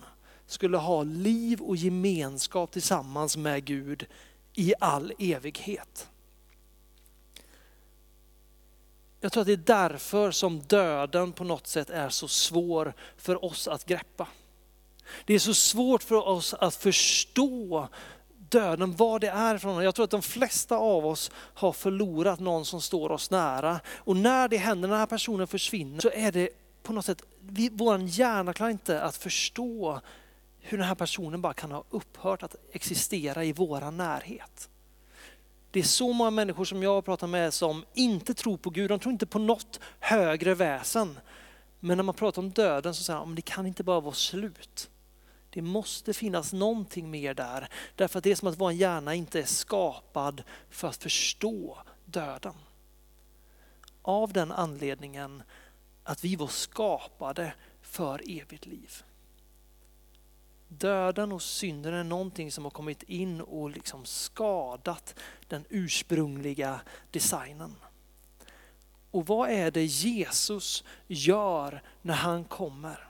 skulle 0.46 0.76
ha 0.76 1.02
liv 1.02 1.60
och 1.60 1.76
gemenskap 1.76 2.70
tillsammans 2.70 3.36
med 3.36 3.64
Gud 3.64 4.06
i 4.54 4.74
all 4.80 5.12
evighet. 5.18 6.08
Jag 9.20 9.32
tror 9.32 9.40
att 9.40 9.46
det 9.46 9.52
är 9.52 9.56
därför 9.88 10.30
som 10.30 10.60
döden 10.60 11.32
på 11.32 11.44
något 11.44 11.66
sätt 11.66 11.90
är 11.90 12.08
så 12.08 12.28
svår 12.28 12.94
för 13.16 13.44
oss 13.44 13.68
att 13.68 13.84
greppa. 13.84 14.28
Det 15.24 15.34
är 15.34 15.38
så 15.38 15.54
svårt 15.54 16.02
för 16.02 16.28
oss 16.28 16.54
att 16.54 16.74
förstå 16.74 17.88
döden, 18.52 18.96
vad 18.96 19.20
det 19.20 19.28
är 19.28 19.58
från. 19.58 19.84
Jag 19.84 19.94
tror 19.94 20.04
att 20.04 20.10
de 20.10 20.22
flesta 20.22 20.76
av 20.76 21.06
oss 21.06 21.30
har 21.34 21.72
förlorat 21.72 22.40
någon 22.40 22.64
som 22.64 22.80
står 22.80 23.12
oss 23.12 23.30
nära. 23.30 23.80
Och 23.86 24.16
när 24.16 24.48
det 24.48 24.56
händer, 24.56 24.88
när 24.88 24.94
den 24.94 24.98
här 24.98 25.06
personen 25.06 25.46
försvinner, 25.46 26.00
så 26.00 26.10
är 26.10 26.32
det 26.32 26.48
på 26.82 26.92
något 26.92 27.04
sätt, 27.04 27.22
vi, 27.40 27.68
vår 27.72 27.98
hjärna 27.98 28.52
klarar 28.52 28.70
inte 28.70 29.02
att 29.02 29.16
förstå 29.16 30.00
hur 30.62 30.78
den 30.78 30.86
här 30.86 30.94
personen 30.94 31.42
bara 31.42 31.54
kan 31.54 31.70
ha 31.70 31.84
upphört 31.90 32.42
att 32.42 32.56
existera 32.72 33.44
i 33.44 33.52
vår 33.52 33.90
närhet. 33.90 34.68
Det 35.70 35.80
är 35.80 35.84
så 35.84 36.12
många 36.12 36.30
människor 36.30 36.64
som 36.64 36.82
jag 36.82 37.04
pratar 37.04 37.26
med 37.26 37.54
som 37.54 37.84
inte 37.94 38.34
tror 38.34 38.56
på 38.56 38.70
Gud, 38.70 38.90
de 38.90 38.98
tror 38.98 39.12
inte 39.12 39.26
på 39.26 39.38
något 39.38 39.80
högre 40.00 40.54
väsen. 40.54 41.18
Men 41.80 41.96
när 41.96 42.04
man 42.04 42.14
pratar 42.14 42.42
om 42.42 42.50
döden 42.50 42.94
så 42.94 43.02
säger 43.02 43.20
de, 43.20 43.34
det 43.34 43.42
kan 43.42 43.66
inte 43.66 43.84
bara 43.84 44.00
vara 44.00 44.14
slut. 44.14 44.90
Det 45.50 45.62
måste 45.62 46.12
finnas 46.12 46.52
någonting 46.52 47.10
mer 47.10 47.34
där. 47.34 47.68
Därför 47.96 48.18
att 48.18 48.24
det 48.24 48.30
är 48.30 48.34
som 48.34 48.48
att 48.48 48.60
vår 48.60 48.72
hjärna 48.72 49.14
inte 49.14 49.40
är 49.40 49.44
skapad 49.44 50.42
för 50.70 50.88
att 50.88 51.02
förstå 51.02 51.78
döden. 52.04 52.54
Av 54.02 54.32
den 54.32 54.52
anledningen 54.52 55.42
att 56.04 56.24
vi 56.24 56.36
var 56.36 56.46
skapade 56.46 57.54
för 57.82 58.40
evigt 58.40 58.66
liv. 58.66 59.02
Döden 60.78 61.32
och 61.32 61.42
synden 61.42 61.94
är 61.94 62.04
någonting 62.04 62.52
som 62.52 62.64
har 62.64 62.70
kommit 62.70 63.02
in 63.02 63.40
och 63.40 63.70
liksom 63.70 64.04
skadat 64.04 65.14
den 65.48 65.64
ursprungliga 65.68 66.80
designen. 67.10 67.74
Och 69.10 69.26
vad 69.26 69.50
är 69.50 69.70
det 69.70 69.84
Jesus 69.84 70.84
gör 71.06 71.82
när 72.02 72.14
han 72.14 72.44
kommer? 72.44 73.08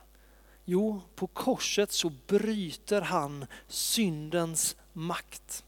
Jo, 0.65 1.01
på 1.15 1.27
korset 1.27 1.91
så 1.91 2.11
bryter 2.27 3.01
han 3.01 3.45
syndens 3.67 4.75
makt. 4.93 5.63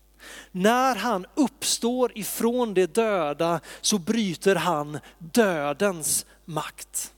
När 0.51 0.95
han 0.95 1.25
uppstår 1.35 2.17
ifrån 2.17 2.73
de 2.73 2.85
döda 2.85 3.59
så 3.81 3.99
bryter 3.99 4.55
han 4.55 4.99
dödens 5.17 6.25
makt. 6.45 7.14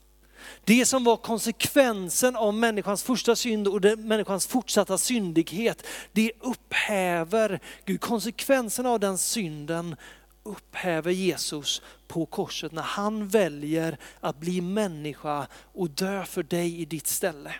Det 0.67 0.85
som 0.85 1.03
var 1.03 1.17
konsekvensen 1.17 2.35
av 2.35 2.53
människans 2.53 3.03
första 3.03 3.35
synd 3.35 3.67
och 3.67 3.81
människans 3.97 4.47
fortsatta 4.47 4.97
syndighet, 4.97 5.87
det 6.11 6.31
upphäver 6.39 7.59
Gud. 7.85 8.01
Konsekvensen 8.01 8.85
av 8.85 8.99
den 8.99 9.17
synden 9.17 9.95
upphäver 10.43 11.11
Jesus 11.11 11.81
på 12.07 12.25
korset 12.25 12.71
när 12.71 12.81
han 12.81 13.27
väljer 13.27 13.97
att 14.19 14.39
bli 14.39 14.61
människa 14.61 15.47
och 15.73 15.89
dö 15.89 16.25
för 16.25 16.43
dig 16.43 16.81
i 16.81 16.85
ditt 16.85 17.07
ställe. 17.07 17.55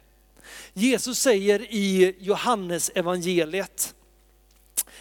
Jesus 0.73 1.19
säger 1.19 1.61
i 1.61 2.15
Johannes 2.19 2.91
evangeliet 2.95 3.95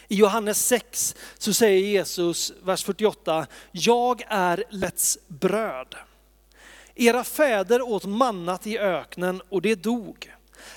i 0.09 0.17
Johannes 0.17 0.67
6 0.67 1.17
så 1.39 1.53
säger 1.53 1.81
Jesus, 1.81 2.53
vers 2.63 2.85
48, 2.85 3.47
jag 3.73 4.23
är 4.29 4.65
lätts 4.71 5.19
bröd. 5.29 5.95
Era 6.99 7.25
fäder 7.25 7.83
åt 7.83 8.05
mannat 8.05 8.67
i 8.67 8.79
öknen 8.79 9.43
och 9.49 9.63
det 9.63 9.75
dog. 9.75 10.33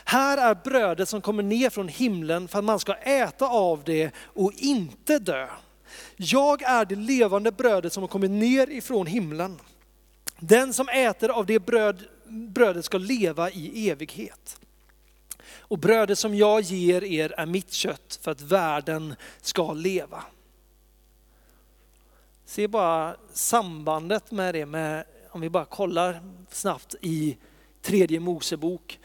Här 0.05 0.37
är 0.37 0.55
brödet 0.55 1.09
som 1.09 1.21
kommer 1.21 1.43
ner 1.43 1.69
från 1.69 1.87
himlen 1.87 2.47
för 2.47 2.59
att 2.59 2.65
man 2.65 2.79
ska 2.79 2.93
äta 2.93 3.47
av 3.47 3.83
det 3.83 4.11
och 4.15 4.53
inte 4.55 5.19
dö. 5.19 5.47
Jag 6.15 6.61
är 6.61 6.85
det 6.85 6.95
levande 6.95 7.51
brödet 7.51 7.93
som 7.93 8.03
har 8.03 8.07
kommit 8.07 8.31
ner 8.31 8.69
ifrån 8.69 9.07
himlen. 9.07 9.59
Den 10.39 10.73
som 10.73 10.89
äter 10.89 11.29
av 11.29 11.45
det 11.45 11.59
bröd, 11.59 12.03
brödet 12.27 12.85
ska 12.85 12.97
leva 12.97 13.49
i 13.49 13.89
evighet. 13.89 14.59
Och 15.57 15.77
brödet 15.77 16.19
som 16.19 16.35
jag 16.35 16.61
ger 16.61 17.03
er 17.03 17.33
är 17.37 17.45
mitt 17.45 17.71
kött 17.71 18.19
för 18.21 18.31
att 18.31 18.41
världen 18.41 19.15
ska 19.41 19.73
leva. 19.73 20.23
Se 22.45 22.67
bara 22.67 23.15
sambandet 23.33 24.31
med 24.31 24.55
det, 24.55 24.65
med, 24.65 25.05
om 25.31 25.41
vi 25.41 25.49
bara 25.49 25.65
kollar 25.65 26.21
snabbt 26.51 26.95
i 27.01 27.37
tredje 27.81 28.19
Mosebok. 28.19 28.99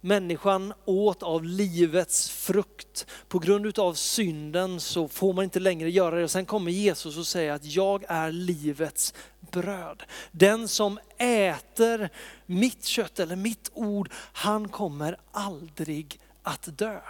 Människan 0.00 0.72
åt 0.84 1.22
av 1.22 1.44
livets 1.44 2.30
frukt. 2.30 3.06
På 3.28 3.38
grund 3.38 3.78
av 3.78 3.94
synden 3.94 4.80
så 4.80 5.08
får 5.08 5.32
man 5.32 5.44
inte 5.44 5.60
längre 5.60 5.90
göra 5.90 6.16
det. 6.16 6.24
Och 6.24 6.30
sen 6.30 6.46
kommer 6.46 6.70
Jesus 6.70 7.18
och 7.18 7.26
säger 7.26 7.52
att 7.52 7.64
jag 7.64 8.04
är 8.08 8.32
livets 8.32 9.14
bröd. 9.50 10.02
Den 10.30 10.68
som 10.68 10.98
äter 11.18 12.08
mitt 12.46 12.84
kött 12.84 13.18
eller 13.18 13.36
mitt 13.36 13.70
ord, 13.74 14.10
han 14.32 14.68
kommer 14.68 15.16
aldrig 15.32 16.20
att 16.42 16.78
dö. 16.78 17.00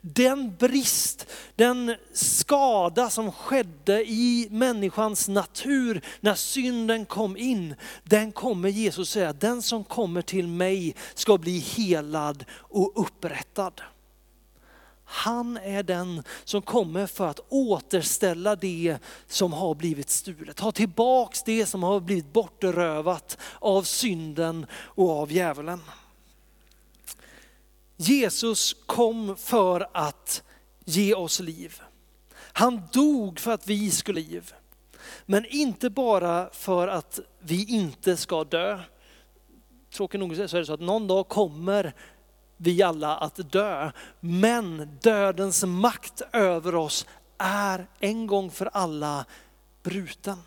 Den 0.00 0.56
brist, 0.56 1.26
den 1.56 1.96
skada 2.12 3.10
som 3.10 3.32
skedde 3.32 4.04
i 4.10 4.48
människans 4.50 5.28
natur 5.28 6.04
när 6.20 6.34
synden 6.34 7.06
kom 7.06 7.36
in, 7.36 7.74
den 8.04 8.32
kommer 8.32 8.68
Jesus 8.68 9.10
säga, 9.10 9.32
den 9.32 9.62
som 9.62 9.84
kommer 9.84 10.22
till 10.22 10.46
mig 10.46 10.94
ska 11.14 11.38
bli 11.38 11.58
helad 11.58 12.44
och 12.52 12.92
upprättad. 12.94 13.82
Han 15.12 15.56
är 15.56 15.82
den 15.82 16.22
som 16.44 16.62
kommer 16.62 17.06
för 17.06 17.26
att 17.26 17.40
återställa 17.48 18.56
det 18.56 18.98
som 19.26 19.52
har 19.52 19.74
blivit 19.74 20.10
stulet. 20.10 20.56
Ta 20.56 20.72
tillbaks 20.72 21.42
det 21.42 21.66
som 21.66 21.82
har 21.82 22.00
blivit 22.00 22.32
bortrövat 22.32 23.38
av 23.58 23.82
synden 23.82 24.66
och 24.72 25.10
av 25.10 25.32
djävulen. 25.32 25.80
Jesus 28.02 28.76
kom 28.86 29.36
för 29.36 29.88
att 29.92 30.42
ge 30.84 31.14
oss 31.14 31.40
liv. 31.40 31.82
Han 32.34 32.82
dog 32.92 33.40
för 33.40 33.52
att 33.52 33.66
vi 33.66 33.90
skulle 33.90 34.20
liv. 34.20 34.54
Men 35.26 35.44
inte 35.44 35.90
bara 35.90 36.50
för 36.52 36.88
att 36.88 37.20
vi 37.38 37.64
inte 37.68 38.16
ska 38.16 38.44
dö. 38.44 38.80
Tråkigt 39.92 40.20
nog 40.20 40.36
så 40.36 40.42
är 40.42 40.58
det 40.60 40.66
så 40.66 40.72
att 40.72 40.80
någon 40.80 41.06
dag 41.06 41.28
kommer 41.28 41.94
vi 42.56 42.82
alla 42.82 43.16
att 43.16 43.52
dö. 43.52 43.90
Men 44.20 44.98
dödens 45.02 45.64
makt 45.64 46.22
över 46.32 46.74
oss 46.74 47.06
är 47.38 47.86
en 47.98 48.26
gång 48.26 48.50
för 48.50 48.66
alla 48.72 49.24
bruten. 49.82 50.38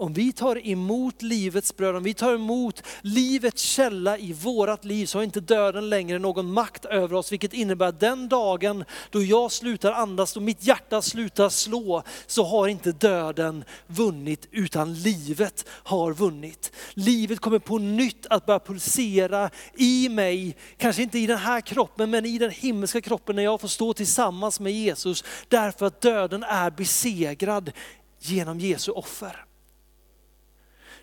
Om 0.00 0.12
vi 0.12 0.32
tar 0.32 0.66
emot 0.66 1.22
livets 1.22 1.76
bröd, 1.76 1.96
om 1.96 2.02
vi 2.02 2.14
tar 2.14 2.34
emot 2.34 2.82
livets 3.00 3.62
källa 3.62 4.18
i 4.18 4.32
vårat 4.32 4.84
liv 4.84 5.06
så 5.06 5.18
har 5.18 5.22
inte 5.22 5.40
döden 5.40 5.90
längre 5.90 6.18
någon 6.18 6.52
makt 6.52 6.84
över 6.84 7.16
oss. 7.16 7.32
Vilket 7.32 7.52
innebär 7.52 7.86
att 7.86 8.00
den 8.00 8.28
dagen 8.28 8.84
då 9.10 9.22
jag 9.22 9.52
slutar 9.52 9.92
andas, 9.92 10.32
då 10.32 10.40
mitt 10.40 10.66
hjärta 10.66 11.02
slutar 11.02 11.48
slå, 11.48 12.02
så 12.26 12.44
har 12.44 12.68
inte 12.68 12.92
döden 12.92 13.64
vunnit 13.86 14.48
utan 14.50 14.94
livet 14.94 15.64
har 15.68 16.12
vunnit. 16.12 16.72
Livet 16.94 17.40
kommer 17.40 17.58
på 17.58 17.78
nytt 17.78 18.26
att 18.30 18.46
börja 18.46 18.60
pulsera 18.60 19.50
i 19.76 20.08
mig, 20.08 20.56
kanske 20.76 21.02
inte 21.02 21.18
i 21.18 21.26
den 21.26 21.38
här 21.38 21.60
kroppen 21.60 22.10
men 22.10 22.26
i 22.26 22.38
den 22.38 22.50
himmelska 22.50 23.00
kroppen 23.00 23.36
när 23.36 23.42
jag 23.42 23.60
får 23.60 23.68
stå 23.68 23.92
tillsammans 23.92 24.60
med 24.60 24.72
Jesus. 24.72 25.24
Därför 25.48 25.86
att 25.86 26.00
döden 26.00 26.42
är 26.42 26.70
besegrad 26.70 27.72
genom 28.20 28.60
Jesu 28.60 28.92
offer. 28.92 29.47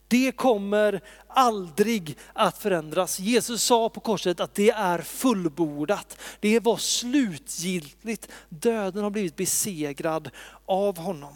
Det 0.07 0.31
kommer 0.31 1.01
aldrig 1.27 2.17
att 2.33 2.57
förändras. 2.57 3.19
Jesus 3.19 3.63
sa 3.63 3.89
på 3.89 3.99
korset 3.99 4.39
att 4.39 4.55
det 4.55 4.69
är 4.69 5.01
fullbordat. 5.01 6.17
Det 6.39 6.59
var 6.59 6.77
slutgiltigt. 6.77 8.27
Döden 8.49 9.03
har 9.03 9.09
blivit 9.09 9.35
besegrad 9.35 10.29
av 10.65 10.97
honom. 10.97 11.35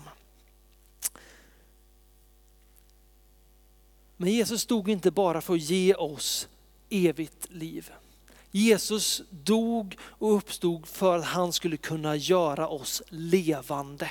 Men 4.17 4.31
Jesus 4.31 4.65
dog 4.65 4.89
inte 4.89 5.11
bara 5.11 5.41
för 5.41 5.53
att 5.53 5.59
ge 5.61 5.93
oss 5.93 6.47
evigt 6.89 7.47
liv. 7.49 7.91
Jesus 8.51 9.21
dog 9.29 9.97
och 10.01 10.35
uppstod 10.35 10.87
för 10.87 11.17
att 11.17 11.25
han 11.25 11.53
skulle 11.53 11.77
kunna 11.77 12.15
göra 12.15 12.67
oss 12.67 13.01
levande. 13.09 14.09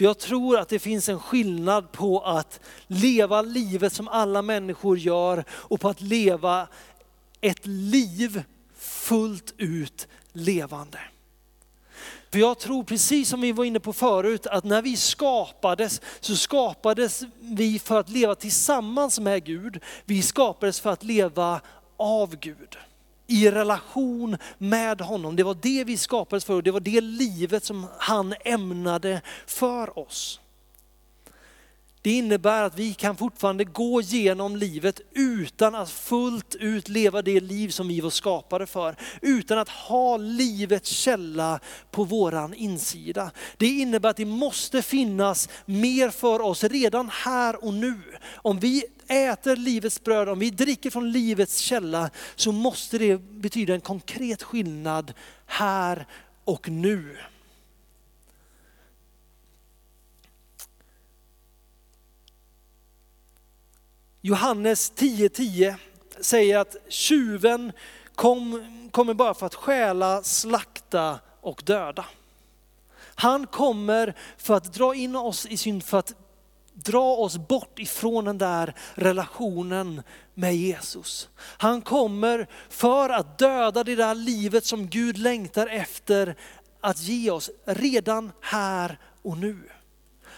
För 0.00 0.04
jag 0.04 0.18
tror 0.18 0.58
att 0.58 0.68
det 0.68 0.78
finns 0.78 1.08
en 1.08 1.20
skillnad 1.20 1.92
på 1.92 2.20
att 2.20 2.60
leva 2.86 3.42
livet 3.42 3.92
som 3.92 4.08
alla 4.08 4.42
människor 4.42 4.98
gör 4.98 5.44
och 5.50 5.80
på 5.80 5.88
att 5.88 6.00
leva 6.00 6.68
ett 7.40 7.66
liv 7.66 8.42
fullt 8.78 9.54
ut 9.56 10.08
levande. 10.32 10.98
För 12.30 12.38
jag 12.38 12.58
tror 12.58 12.84
precis 12.84 13.28
som 13.28 13.40
vi 13.40 13.52
var 13.52 13.64
inne 13.64 13.80
på 13.80 13.92
förut 13.92 14.46
att 14.46 14.64
när 14.64 14.82
vi 14.82 14.96
skapades 14.96 16.00
så 16.20 16.36
skapades 16.36 17.22
vi 17.40 17.78
för 17.78 18.00
att 18.00 18.08
leva 18.08 18.34
tillsammans 18.34 19.20
med 19.20 19.44
Gud. 19.44 19.80
Vi 20.04 20.22
skapades 20.22 20.80
för 20.80 20.90
att 20.90 21.02
leva 21.02 21.60
av 21.96 22.36
Gud 22.36 22.78
i 23.30 23.50
relation 23.50 24.36
med 24.58 25.00
honom. 25.00 25.36
Det 25.36 25.42
var 25.42 25.56
det 25.62 25.84
vi 25.84 25.96
skapades 25.96 26.44
för 26.44 26.54
och 26.54 26.62
det 26.62 26.70
var 26.70 26.80
det 26.80 27.00
livet 27.00 27.64
som 27.64 27.86
han 27.98 28.34
ämnade 28.44 29.20
för 29.46 29.98
oss. 29.98 30.40
Det 32.02 32.10
innebär 32.10 32.62
att 32.62 32.78
vi 32.78 32.94
kan 32.94 33.16
fortfarande 33.16 33.64
gå 33.64 34.00
genom 34.00 34.56
livet 34.56 35.00
utan 35.14 35.74
att 35.74 35.90
fullt 35.90 36.54
ut 36.54 36.88
leva 36.88 37.22
det 37.22 37.40
liv 37.40 37.68
som 37.68 37.88
vi 37.88 38.00
var 38.00 38.10
skapade 38.10 38.66
för. 38.66 38.96
Utan 39.22 39.58
att 39.58 39.68
ha 39.68 40.16
livets 40.16 40.90
källa 40.90 41.60
på 41.90 42.04
våran 42.04 42.54
insida. 42.54 43.30
Det 43.56 43.66
innebär 43.66 44.10
att 44.10 44.16
det 44.16 44.24
måste 44.24 44.82
finnas 44.82 45.48
mer 45.64 46.10
för 46.10 46.40
oss 46.40 46.64
redan 46.64 47.10
här 47.24 47.64
och 47.64 47.74
nu. 47.74 48.00
Om 48.34 48.58
vi 48.58 48.84
äter 49.08 49.56
livets 49.56 50.04
bröd, 50.04 50.28
om 50.28 50.38
vi 50.38 50.50
dricker 50.50 50.90
från 50.90 51.12
livets 51.12 51.58
källa 51.58 52.10
så 52.36 52.52
måste 52.52 52.98
det 52.98 53.18
betyda 53.18 53.74
en 53.74 53.80
konkret 53.80 54.42
skillnad 54.42 55.12
här 55.46 56.06
och 56.44 56.68
nu. 56.68 57.16
Johannes 64.22 64.92
10.10 64.92 65.28
10 65.28 65.76
säger 66.20 66.58
att 66.58 66.76
tjuven 66.88 67.72
kom, 68.14 68.68
kommer 68.92 69.14
bara 69.14 69.34
för 69.34 69.46
att 69.46 69.54
stjäla, 69.54 70.22
slakta 70.22 71.18
och 71.40 71.62
döda. 71.64 72.04
Han 73.14 73.46
kommer 73.46 74.14
för 74.36 74.54
att 74.54 74.74
dra 74.74 74.94
in 74.94 75.16
oss 75.16 75.46
i 75.46 75.56
synd, 75.56 75.84
för 75.84 75.98
att 75.98 76.14
dra 76.74 77.16
oss 77.16 77.36
bort 77.36 77.78
ifrån 77.78 78.24
den 78.24 78.38
där 78.38 78.74
relationen 78.94 80.02
med 80.34 80.56
Jesus. 80.56 81.28
Han 81.38 81.82
kommer 81.82 82.46
för 82.68 83.08
att 83.08 83.38
döda 83.38 83.84
det 83.84 83.96
där 83.96 84.14
livet 84.14 84.64
som 84.64 84.88
Gud 84.88 85.18
längtar 85.18 85.66
efter 85.66 86.36
att 86.80 87.02
ge 87.02 87.30
oss 87.30 87.50
redan 87.64 88.32
här 88.40 88.98
och 89.22 89.38
nu. 89.38 89.58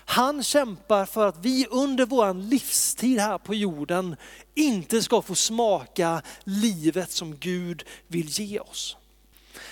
Han 0.04 0.42
kämpar 0.42 1.06
för 1.06 1.26
att 1.26 1.38
vi 1.44 1.66
under 1.70 2.06
vår 2.06 2.34
livstid 2.34 3.18
här 3.18 3.38
på 3.38 3.54
jorden 3.54 4.16
inte 4.54 5.02
ska 5.02 5.22
få 5.22 5.34
smaka 5.34 6.22
livet 6.44 7.10
som 7.10 7.36
Gud 7.36 7.84
vill 8.06 8.26
ge 8.28 8.58
oss. 8.58 8.96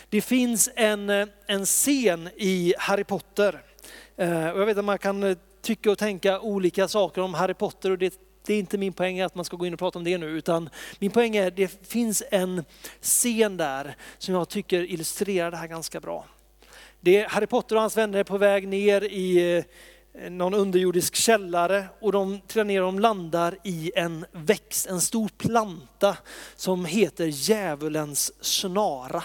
Det 0.08 0.20
finns 0.20 0.70
en, 0.76 1.10
eh, 1.10 1.26
en 1.46 1.64
scen 1.66 2.28
i 2.36 2.74
Harry 2.78 3.04
Potter, 3.04 3.62
eh, 4.16 4.48
och 4.48 4.60
jag 4.60 4.66
vet 4.66 4.78
att 4.78 4.84
man 4.84 4.98
kan 4.98 5.22
eh, 5.22 5.36
tycka 5.62 5.90
och 5.90 5.98
tänka 5.98 6.40
olika 6.40 6.88
saker 6.88 7.22
om 7.22 7.34
Harry 7.34 7.54
Potter 7.54 7.90
och 7.90 7.98
det, 7.98 8.14
det 8.46 8.54
är 8.54 8.58
inte 8.58 8.78
min 8.78 8.92
poäng 8.92 9.20
att 9.20 9.34
man 9.34 9.44
ska 9.44 9.56
gå 9.56 9.66
in 9.66 9.72
och 9.72 9.78
prata 9.78 9.98
om 9.98 10.04
det 10.04 10.18
nu, 10.18 10.26
utan 10.26 10.70
min 10.98 11.10
poäng 11.10 11.36
är 11.36 11.48
att 11.48 11.56
det 11.56 11.88
finns 11.88 12.22
en 12.30 12.64
scen 13.00 13.56
där 13.56 13.96
som 14.18 14.34
jag 14.34 14.48
tycker 14.48 14.90
illustrerar 14.90 15.50
det 15.50 15.56
här 15.56 15.66
ganska 15.66 16.00
bra. 16.00 16.24
Det 17.00 17.16
är 17.16 17.28
Harry 17.28 17.46
Potter 17.46 17.74
och 17.74 17.80
hans 17.80 17.96
vänner 17.96 18.18
är 18.18 18.24
på 18.24 18.38
väg 18.38 18.68
ner 18.68 19.04
i 19.04 19.64
Eh, 20.14 20.30
någon 20.30 20.54
underjordisk 20.54 21.14
källare 21.14 21.86
och 22.00 22.12
de 22.12 22.40
trillar 22.40 22.64
ner 22.64 22.82
och 22.82 22.92
de 22.92 22.98
landar 22.98 23.58
i 23.64 23.92
en 23.94 24.26
växt, 24.32 24.86
en 24.86 25.00
stor 25.00 25.28
planta 25.28 26.16
som 26.56 26.84
heter 26.84 27.26
djävulens 27.26 28.32
snara. 28.44 29.22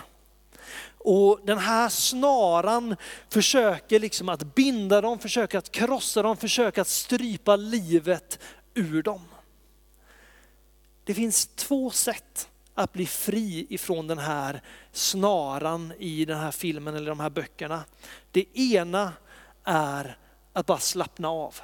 Och 0.97 1.39
den 1.43 1.57
här 1.57 1.89
snaran 1.89 2.95
försöker 3.29 3.99
liksom 3.99 4.29
att 4.29 4.55
binda 4.55 5.01
dem, 5.01 5.19
försöker 5.19 5.57
att 5.57 5.71
krossa 5.71 6.21
dem, 6.21 6.37
försöker 6.37 6.81
att 6.81 6.87
strypa 6.87 7.55
livet 7.55 8.39
ur 8.73 9.03
dem. 9.03 9.21
Det 11.03 11.13
finns 11.13 11.47
två 11.47 11.89
sätt 11.89 12.49
att 12.73 12.93
bli 12.93 13.05
fri 13.05 13.67
ifrån 13.69 14.07
den 14.07 14.17
här 14.17 14.61
snaran 14.91 15.93
i 15.99 16.25
den 16.25 16.39
här 16.39 16.51
filmen 16.51 16.95
eller 16.95 17.09
de 17.09 17.19
här 17.19 17.29
böckerna. 17.29 17.83
Det 18.31 18.59
ena 18.59 19.13
är 19.63 20.17
att 20.55 20.65
bara 20.65 20.79
slappna 20.79 21.29
av. 21.29 21.55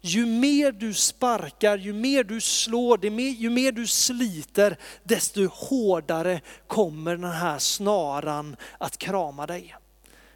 Ju 0.00 0.26
mer 0.26 0.72
du 0.72 0.94
sparkar, 0.94 1.78
ju 1.78 1.92
mer 1.92 2.24
du 2.24 2.40
slår, 2.40 3.04
ju 3.04 3.50
mer 3.50 3.72
du 3.72 3.86
sliter, 3.86 4.76
desto 5.02 5.46
hårdare 5.46 6.40
kommer 6.66 7.16
den 7.16 7.30
här 7.30 7.58
snaran 7.58 8.56
att 8.78 8.98
krama 8.98 9.46
dig. 9.46 9.76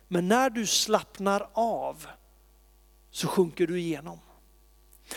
Men 0.09 0.29
när 0.29 0.51
du 0.51 0.67
slappnar 0.67 1.49
av 1.53 2.07
så 3.11 3.29
sjunker 3.29 3.67
du 3.67 3.81
igenom. 3.81 4.19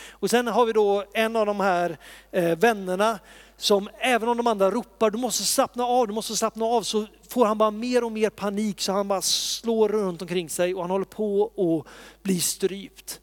Och 0.09 0.29
sen 0.29 0.47
har 0.47 0.65
vi 0.65 0.73
då 0.73 1.05
en 1.13 1.35
av 1.35 1.45
de 1.45 1.59
här 1.59 1.97
eh, 2.31 2.57
vännerna 2.57 3.19
som 3.59 3.89
även 3.99 4.29
om 4.29 4.37
de 4.37 4.47
andra 4.47 4.71
ropar, 4.71 5.11
du 5.11 5.17
måste 5.17 5.43
slappna 5.43 5.83
av, 5.83 6.07
du 6.07 6.13
måste 6.13 6.35
slappna 6.35 6.65
av, 6.65 6.81
så 6.81 7.07
får 7.29 7.45
han 7.45 7.57
bara 7.57 7.71
mer 7.71 8.03
och 8.03 8.11
mer 8.11 8.29
panik 8.29 8.81
så 8.81 8.91
han 8.91 9.07
bara 9.07 9.21
slår 9.21 9.89
runt 9.89 10.21
omkring 10.21 10.49
sig 10.49 10.75
och 10.75 10.81
han 10.81 10.91
håller 10.91 11.05
på 11.05 11.45
att 11.45 12.23
bli 12.23 12.39
strypt. 12.39 13.19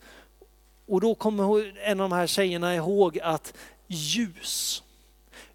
Och 0.87 1.01
då 1.01 1.15
kommer 1.15 1.79
en 1.79 2.01
av 2.01 2.11
de 2.11 2.17
här 2.17 2.27
tjejerna 2.27 2.75
ihåg 2.75 3.19
att 3.19 3.55
ljus, 3.87 4.83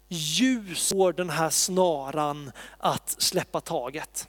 ljus 0.08 0.88
får 0.88 1.12
den 1.12 1.30
här 1.30 1.50
snaran 1.50 2.52
att 2.78 3.16
släppa 3.18 3.60
taget. 3.60 4.28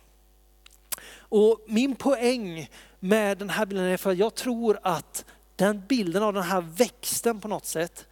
Och 1.16 1.60
min 1.68 1.96
poäng 1.96 2.70
med 3.00 3.38
den 3.38 3.50
här 3.50 3.66
bilden 3.66 3.86
är 3.86 3.98
för 3.98 4.12
att 4.12 4.18
jag 4.18 4.36
tror 4.36 4.80
att 4.84 5.26
den 5.56 5.84
bilden 5.88 6.24
av 6.24 6.34
den 6.34 6.44
här 6.44 6.62
växten 6.62 7.40
på 7.40 7.48
något 7.48 7.66
sätt, 7.66 8.06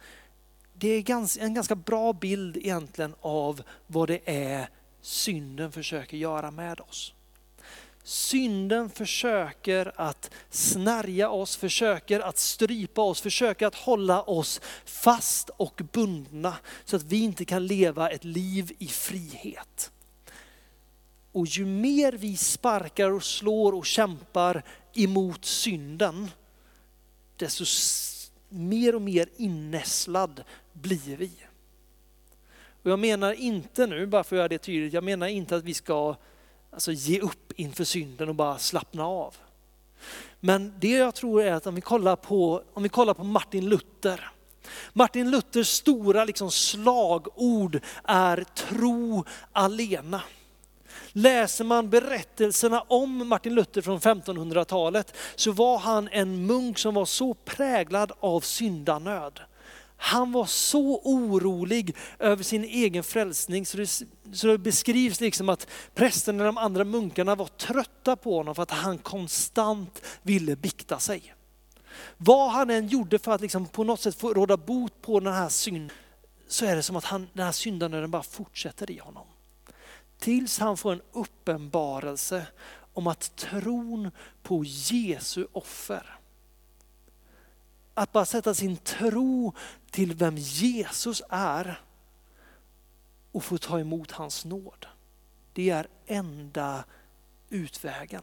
det 0.82 0.88
är 0.88 1.40
en 1.42 1.54
ganska 1.54 1.74
bra 1.74 2.12
bild 2.12 2.56
egentligen 2.56 3.14
av 3.20 3.62
vad 3.86 4.08
det 4.08 4.20
är 4.24 4.68
synden 5.00 5.72
försöker 5.72 6.16
göra 6.16 6.50
med 6.50 6.80
oss. 6.80 7.14
Synden 8.04 8.90
försöker 8.90 9.92
att 9.96 10.30
snärja 10.50 11.30
oss, 11.30 11.56
försöker 11.56 12.20
att 12.20 12.38
strypa 12.38 13.02
oss, 13.02 13.20
försöker 13.20 13.66
att 13.66 13.74
hålla 13.74 14.22
oss 14.22 14.60
fast 14.84 15.50
och 15.56 15.80
bundna 15.92 16.56
så 16.84 16.96
att 16.96 17.02
vi 17.02 17.22
inte 17.22 17.44
kan 17.44 17.66
leva 17.66 18.10
ett 18.10 18.24
liv 18.24 18.72
i 18.78 18.86
frihet. 18.86 19.90
Och 21.32 21.46
ju 21.46 21.66
mer 21.66 22.12
vi 22.12 22.36
sparkar 22.36 23.10
och 23.10 23.24
slår 23.24 23.74
och 23.74 23.86
kämpar 23.86 24.62
emot 24.94 25.44
synden, 25.44 26.30
desto 27.36 27.64
mer 28.52 28.94
och 28.94 29.02
mer 29.02 29.28
innässlad 29.36 30.44
blir 30.72 31.16
vi. 31.16 31.32
Och 32.82 32.90
jag 32.90 32.98
menar 32.98 33.32
inte 33.32 33.86
nu, 33.86 34.06
bara 34.06 34.24
för 34.24 34.36
att 34.36 34.38
göra 34.38 34.48
det 34.48 34.58
tydligt, 34.58 34.92
jag 34.92 35.04
menar 35.04 35.26
inte 35.26 35.56
att 35.56 35.64
vi 35.64 35.74
ska 35.74 36.16
alltså, 36.70 36.92
ge 36.92 37.20
upp 37.20 37.52
inför 37.56 37.84
synden 37.84 38.28
och 38.28 38.34
bara 38.34 38.58
slappna 38.58 39.06
av. 39.06 39.36
Men 40.40 40.74
det 40.78 40.90
jag 40.90 41.14
tror 41.14 41.42
är 41.42 41.52
att 41.52 41.66
om 41.66 41.74
vi 41.74 41.80
kollar 41.80 42.16
på, 42.16 42.62
om 42.72 42.82
vi 42.82 42.88
kollar 42.88 43.14
på 43.14 43.24
Martin 43.24 43.68
Luther, 43.68 44.32
Martin 44.92 45.30
Luthers 45.30 45.68
stora 45.68 46.24
liksom 46.24 46.50
slagord 46.50 47.80
är 48.04 48.44
tro 48.54 49.24
alena. 49.52 50.22
Läser 51.12 51.64
man 51.64 51.90
berättelserna 51.90 52.80
om 52.80 53.28
Martin 53.28 53.54
Luther 53.54 53.82
från 53.82 54.00
1500-talet 54.00 55.16
så 55.34 55.52
var 55.52 55.78
han 55.78 56.08
en 56.12 56.46
munk 56.46 56.78
som 56.78 56.94
var 56.94 57.04
så 57.04 57.34
präglad 57.34 58.12
av 58.20 58.40
syndanöd. 58.40 59.40
Han 59.96 60.32
var 60.32 60.46
så 60.46 61.00
orolig 61.04 61.96
över 62.18 62.42
sin 62.44 62.64
egen 62.64 63.04
frälsning 63.04 63.66
så 63.66 63.76
det, 63.76 63.86
så 64.32 64.46
det 64.46 64.58
beskrivs 64.58 65.20
liksom 65.20 65.48
att 65.48 65.66
prästen 65.94 66.40
och 66.40 66.46
de 66.46 66.58
andra 66.58 66.84
munkarna 66.84 67.34
var 67.34 67.46
trötta 67.46 68.16
på 68.16 68.36
honom 68.36 68.54
för 68.54 68.62
att 68.62 68.70
han 68.70 68.98
konstant 68.98 70.02
ville 70.22 70.56
bikta 70.56 70.98
sig. 70.98 71.34
Vad 72.16 72.50
han 72.50 72.70
än 72.70 72.88
gjorde 72.88 73.18
för 73.18 73.32
att 73.32 73.40
liksom 73.40 73.66
på 73.66 73.84
något 73.84 74.00
sätt 74.00 74.14
få 74.14 74.34
råda 74.34 74.56
bot 74.56 75.02
på 75.02 75.20
den 75.20 75.32
här 75.32 75.48
synden 75.48 75.96
så 76.48 76.64
är 76.64 76.76
det 76.76 76.82
som 76.82 76.96
att 76.96 77.04
han, 77.04 77.28
den 77.32 77.44
här 77.44 77.52
syndanöden 77.52 78.10
bara 78.10 78.22
fortsätter 78.22 78.90
i 78.90 78.98
honom. 78.98 79.26
Tills 80.22 80.58
han 80.58 80.76
får 80.76 80.92
en 80.92 81.02
uppenbarelse 81.12 82.46
om 82.92 83.06
att 83.06 83.36
tron 83.36 84.10
på 84.42 84.64
Jesu 84.64 85.46
offer 85.52 86.18
att 87.94 88.12
bara 88.12 88.24
sätta 88.24 88.54
sin 88.54 88.76
tro 88.76 89.54
till 89.90 90.14
vem 90.14 90.36
Jesus 90.36 91.22
är 91.28 91.80
och 93.32 93.44
få 93.44 93.58
ta 93.58 93.80
emot 93.80 94.10
hans 94.10 94.44
nåd. 94.44 94.86
Det 95.52 95.70
är 95.70 95.86
enda 96.06 96.84
utvägen. 97.48 98.22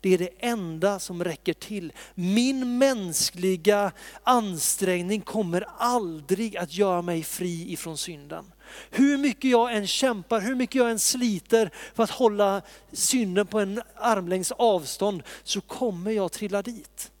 Det 0.00 0.14
är 0.14 0.18
det 0.18 0.30
enda 0.38 0.98
som 0.98 1.24
räcker 1.24 1.54
till. 1.54 1.92
Min 2.14 2.78
mänskliga 2.78 3.92
ansträngning 4.22 5.20
kommer 5.20 5.66
aldrig 5.78 6.56
att 6.56 6.74
göra 6.74 7.02
mig 7.02 7.22
fri 7.22 7.72
ifrån 7.72 7.98
synden. 7.98 8.52
Hur 8.90 9.18
mycket 9.18 9.50
jag 9.50 9.76
än 9.76 9.86
kämpar, 9.86 10.40
hur 10.40 10.54
mycket 10.54 10.74
jag 10.74 10.90
än 10.90 10.98
sliter 10.98 11.70
för 11.94 12.02
att 12.02 12.10
hålla 12.10 12.62
synden 12.92 13.46
på 13.46 13.60
en 13.60 13.82
armlängds 13.94 14.52
avstånd 14.52 15.22
så 15.42 15.60
kommer 15.60 16.10
jag 16.10 16.32
trilla 16.32 16.62
dit. 16.62 17.12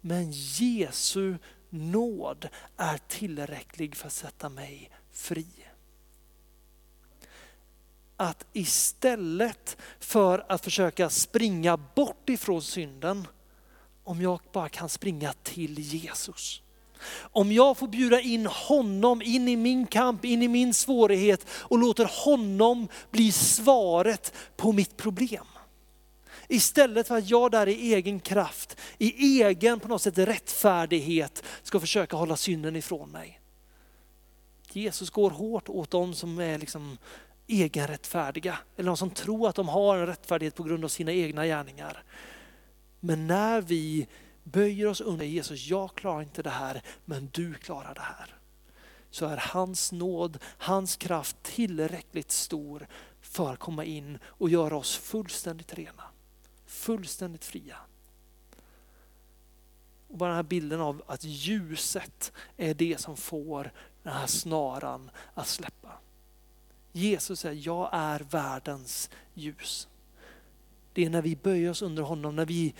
Men 0.00 0.32
Jesu 0.32 1.36
nåd 1.70 2.48
är 2.76 2.98
tillräcklig 3.08 3.96
för 3.96 4.06
att 4.06 4.12
sätta 4.12 4.48
mig 4.48 4.90
fri. 5.12 5.46
Att 8.16 8.46
istället 8.52 9.76
för 10.00 10.44
att 10.48 10.64
försöka 10.64 11.10
springa 11.10 11.76
bort 11.76 12.28
ifrån 12.28 12.62
synden, 12.62 13.26
om 14.04 14.22
jag 14.22 14.40
bara 14.52 14.68
kan 14.68 14.88
springa 14.88 15.32
till 15.32 15.78
Jesus. 15.78 16.62
Om 17.20 17.52
jag 17.52 17.76
får 17.76 17.88
bjuda 17.88 18.20
in 18.20 18.46
honom 18.46 19.22
in 19.22 19.48
i 19.48 19.56
min 19.56 19.86
kamp, 19.86 20.24
in 20.24 20.42
i 20.42 20.48
min 20.48 20.74
svårighet 20.74 21.46
och 21.50 21.78
låter 21.78 22.24
honom 22.24 22.88
bli 23.10 23.32
svaret 23.32 24.32
på 24.56 24.72
mitt 24.72 24.96
problem. 24.96 25.46
Istället 26.48 27.08
för 27.08 27.18
att 27.18 27.30
jag 27.30 27.50
där 27.50 27.68
i 27.68 27.94
egen 27.94 28.20
kraft, 28.20 28.80
i 28.98 29.42
egen 29.42 29.80
på 29.80 29.88
något 29.88 30.02
sätt 30.02 30.18
rättfärdighet 30.18 31.42
ska 31.62 31.80
försöka 31.80 32.16
hålla 32.16 32.36
synden 32.36 32.76
ifrån 32.76 33.10
mig. 33.10 33.40
Jesus 34.72 35.10
går 35.10 35.30
hårt 35.30 35.68
åt 35.68 35.90
dem 35.90 36.14
som 36.14 36.38
är 36.38 36.58
liksom 36.58 36.98
egenrättfärdiga, 37.46 38.58
eller 38.76 38.86
de 38.86 38.96
som 38.96 39.10
tror 39.10 39.48
att 39.48 39.56
de 39.56 39.68
har 39.68 39.96
en 39.96 40.06
rättfärdighet 40.06 40.54
på 40.54 40.62
grund 40.62 40.84
av 40.84 40.88
sina 40.88 41.12
egna 41.12 41.46
gärningar. 41.46 42.02
Men 43.00 43.26
när 43.26 43.60
vi 43.60 44.06
böjer 44.44 44.86
oss 44.86 45.00
under 45.00 45.24
Jesus, 45.24 45.66
jag 45.66 45.94
klarar 45.94 46.22
inte 46.22 46.42
det 46.42 46.50
här, 46.50 46.82
men 47.04 47.28
du 47.32 47.54
klarar 47.54 47.94
det 47.94 48.00
här. 48.00 48.34
Så 49.10 49.26
är 49.26 49.36
hans 49.36 49.92
nåd, 49.92 50.38
hans 50.58 50.96
kraft 50.96 51.36
tillräckligt 51.42 52.30
stor 52.30 52.86
för 53.20 53.52
att 53.52 53.58
komma 53.58 53.84
in 53.84 54.18
och 54.24 54.50
göra 54.50 54.76
oss 54.76 54.96
fullständigt 54.96 55.74
rena 55.74 56.04
fullständigt 56.74 57.44
fria. 57.44 57.76
Och 60.08 60.18
bara 60.18 60.28
den 60.28 60.36
här 60.36 60.42
bilden 60.42 60.80
av 60.80 61.02
att 61.06 61.24
ljuset 61.24 62.32
är 62.56 62.74
det 62.74 63.00
som 63.00 63.16
får 63.16 63.72
den 64.02 64.12
här 64.12 64.26
snaran 64.26 65.10
att 65.34 65.48
släppa. 65.48 65.92
Jesus 66.92 67.40
säger, 67.40 67.66
jag 67.66 67.88
är 67.92 68.20
världens 68.20 69.10
ljus. 69.34 69.88
Det 70.92 71.04
är 71.04 71.10
när 71.10 71.22
vi 71.22 71.36
böjer 71.36 71.70
oss 71.70 71.82
under 71.82 72.02
honom, 72.02 72.36
när 72.36 72.46
vi 72.46 72.74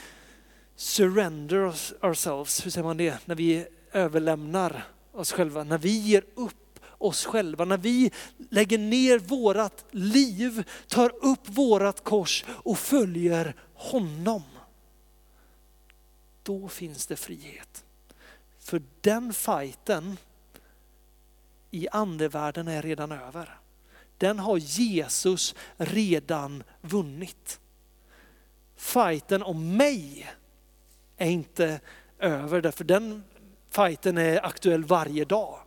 surrender 0.76 1.74
ourselves, 2.00 2.66
hur 2.66 2.70
säger 2.70 2.84
man 2.84 2.96
det? 2.96 3.26
När 3.26 3.34
vi 3.34 3.66
överlämnar 3.92 4.86
oss 5.12 5.32
själva, 5.32 5.64
när 5.64 5.78
vi 5.78 5.98
ger 5.98 6.24
upp 6.34 6.80
oss 6.98 7.24
själva, 7.24 7.64
när 7.64 7.78
vi 7.78 8.10
lägger 8.50 8.78
ner 8.78 9.18
vårat 9.18 9.84
liv, 9.90 10.64
tar 10.88 11.12
upp 11.24 11.48
vårat 11.48 12.04
kors 12.04 12.44
och 12.48 12.78
följer 12.78 13.54
honom. 13.74 14.42
Då 16.42 16.68
finns 16.68 17.06
det 17.06 17.16
frihet. 17.16 17.84
För 18.58 18.82
den 19.00 19.32
fighten 19.32 20.16
i 21.70 21.88
andevärlden 21.88 22.68
är 22.68 22.82
redan 22.82 23.12
över. 23.12 23.58
Den 24.18 24.38
har 24.38 24.56
Jesus 24.56 25.54
redan 25.76 26.62
vunnit. 26.80 27.60
Fighten 28.76 29.42
om 29.42 29.76
mig 29.76 30.30
är 31.16 31.30
inte 31.30 31.80
över, 32.18 32.60
därför 32.60 32.84
den 32.84 33.24
fighten 33.70 34.18
är 34.18 34.46
aktuell 34.46 34.84
varje 34.84 35.24
dag. 35.24 35.58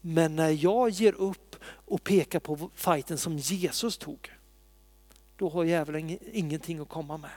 Men 0.00 0.36
när 0.36 0.50
jag 0.64 0.90
ger 0.90 1.14
upp 1.14 1.56
och 1.64 2.04
pekar 2.04 2.40
på 2.40 2.70
fighten 2.74 3.18
som 3.18 3.38
Jesus 3.38 3.98
tog, 3.98 4.30
då 5.36 5.48
har 5.48 5.64
djävulen 5.64 6.18
ingenting 6.32 6.78
att 6.78 6.88
komma 6.88 7.16
med. 7.16 7.30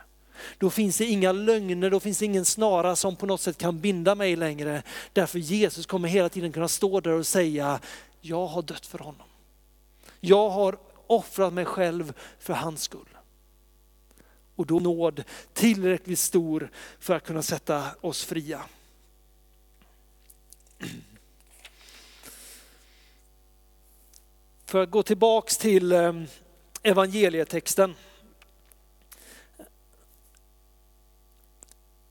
Då 0.58 0.70
finns 0.70 0.98
det 0.98 1.06
inga 1.06 1.32
lögner, 1.32 1.90
då 1.90 2.00
finns 2.00 2.20
det 2.20 2.26
ingen 2.26 2.46
snara 2.46 2.96
som 2.96 3.16
på 3.16 3.26
något 3.26 3.42
sätt 3.42 3.58
kan 3.58 3.80
binda 3.80 4.16
mig 4.16 4.36
längre. 4.36 4.84
Därför 5.14 5.40
Jesus 5.40 5.86
kommer 5.86 6.08
hela 6.10 6.30
tiden 6.30 6.52
kunna 6.52 6.68
stå 6.68 7.00
där 7.00 7.12
och 7.12 7.28
säga, 7.28 7.80
jag 8.22 8.48
har 8.48 8.62
dött 8.62 8.86
för 8.86 9.00
honom. 9.00 9.28
Jag 10.20 10.50
har 10.50 10.78
offrat 11.08 11.54
mig 11.54 11.66
själv 11.66 12.14
för 12.40 12.54
hans 12.54 12.82
skull. 12.82 13.15
Och 14.56 14.66
då 14.66 14.80
nåd 14.80 15.24
tillräckligt 15.54 16.20
stor 16.20 16.70
för 17.00 17.16
att 17.16 17.24
kunna 17.24 17.42
sätta 17.42 17.86
oss 18.02 18.24
fria. 18.24 18.62
För 24.66 24.84
att 24.84 24.92
gå 24.92 25.04
tillbaks 25.04 25.58
till 25.58 25.92
ehm, 25.92 26.26
evangelietexten. 26.84 27.96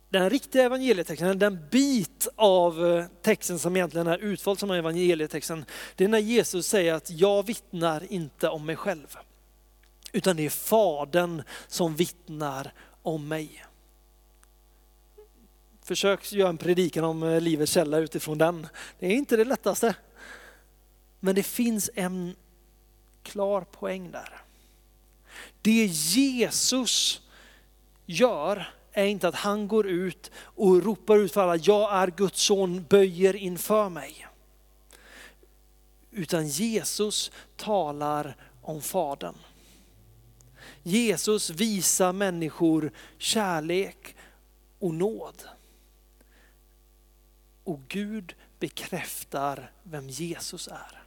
Den 0.09 0.31
riktiga 0.31 0.63
evangelietexten, 0.63 1.39
den 1.39 1.69
bit 1.71 2.29
av 2.37 2.87
eh, 2.87 3.05
texten 3.23 3.59
som 3.59 3.77
egentligen 3.77 4.07
är 4.07 4.19
utvald 4.19 4.59
som 4.59 4.71
evangelietexten, 4.71 5.65
det 5.97 6.05
är 6.05 6.09
när 6.09 6.19
Jesus 6.19 6.67
säger 6.67 6.95
att 6.95 7.11
jag 7.11 7.47
vittnar 7.47 8.13
inte 8.13 8.49
om 8.49 8.67
mig 8.67 8.77
själv. 8.77 9.17
Utan 10.15 10.37
det 10.37 10.47
är 10.47 10.51
Fadern 10.51 11.43
som 11.67 11.97
vittnar 11.97 12.73
om 13.03 13.29
mig. 13.29 13.65
Försök 15.83 16.33
göra 16.33 16.49
en 16.49 16.59
predikan 16.59 17.05
om 17.05 17.23
eh, 17.23 17.41
livets 17.41 17.73
källa 17.73 17.99
utifrån 17.99 18.39
den. 18.39 18.67
Det 18.99 19.07
är 19.07 19.11
inte 19.11 19.37
det 19.37 19.45
lättaste. 19.45 19.95
Men 21.21 21.35
det 21.35 21.43
finns 21.43 21.91
en 21.95 22.37
klar 23.23 23.61
poäng 23.61 24.11
där. 24.11 24.43
Det 25.63 25.87
Jesus 25.87 27.23
gör 28.07 28.73
är 28.93 29.05
inte 29.05 29.29
att 29.29 29.35
han 29.35 29.69
går 29.69 29.87
ut 29.87 30.31
och 30.37 30.83
ropar 30.83 31.17
ut 31.17 31.33
för 31.33 31.41
alla, 31.41 31.57
jag 31.57 31.95
är 31.95 32.07
Guds 32.07 32.43
son, 32.43 32.85
böjer 32.89 33.37
inför 33.37 33.89
mig. 33.89 34.27
Utan 36.11 36.49
Jesus 36.49 37.31
talar 37.57 38.37
om 38.63 38.83
Fadern. 38.83 39.35
Jesus 40.87 41.51
visar 41.51 42.13
människor 42.13 42.93
kärlek 43.19 44.17
och 44.79 44.95
nåd. 44.95 45.43
Och 47.65 47.81
Gud 47.89 48.35
bekräftar 48.59 49.71
vem 49.83 50.09
Jesus 50.09 50.69
är. 50.69 51.05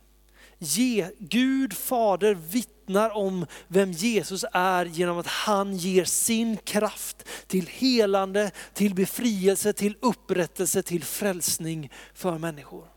Gud 1.20 1.74
Fader 1.74 2.34
vittnar 2.34 3.10
om 3.18 3.46
vem 3.68 3.92
Jesus 3.92 4.46
är 4.52 4.86
genom 4.86 5.18
att 5.18 5.28
han 5.28 5.78
ger 5.78 6.06
sin 6.06 6.58
kraft 6.58 7.24
till 7.48 7.68
helande, 7.68 8.52
till 8.74 8.96
befrielse, 8.96 9.74
till 9.74 9.98
upprättelse, 10.00 10.84
till 10.84 11.04
frälsning 11.04 11.92
för 12.14 12.38
människor. 12.38 12.97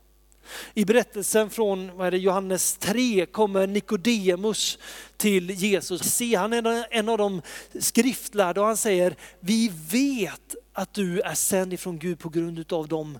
I 0.73 0.85
berättelsen 0.85 1.49
från 1.49 1.97
vad 1.97 2.07
är 2.07 2.11
det, 2.11 2.17
Johannes 2.17 2.77
3 2.77 3.25
kommer 3.25 3.67
Nikodemus 3.67 4.79
till 5.17 5.49
Jesus. 5.49 6.03
Se, 6.03 6.35
han 6.35 6.53
är 6.53 6.87
en 6.91 7.09
av 7.09 7.17
de 7.17 7.41
skriftlärda 7.79 8.61
och 8.61 8.67
han 8.67 8.77
säger, 8.77 9.15
vi 9.39 9.71
vet 9.91 10.55
att 10.73 10.93
du 10.93 11.21
är 11.21 11.33
sänd 11.33 11.73
ifrån 11.73 11.99
Gud 11.99 12.19
på 12.19 12.29
grund 12.29 12.73
av 12.73 12.87
de 12.87 13.19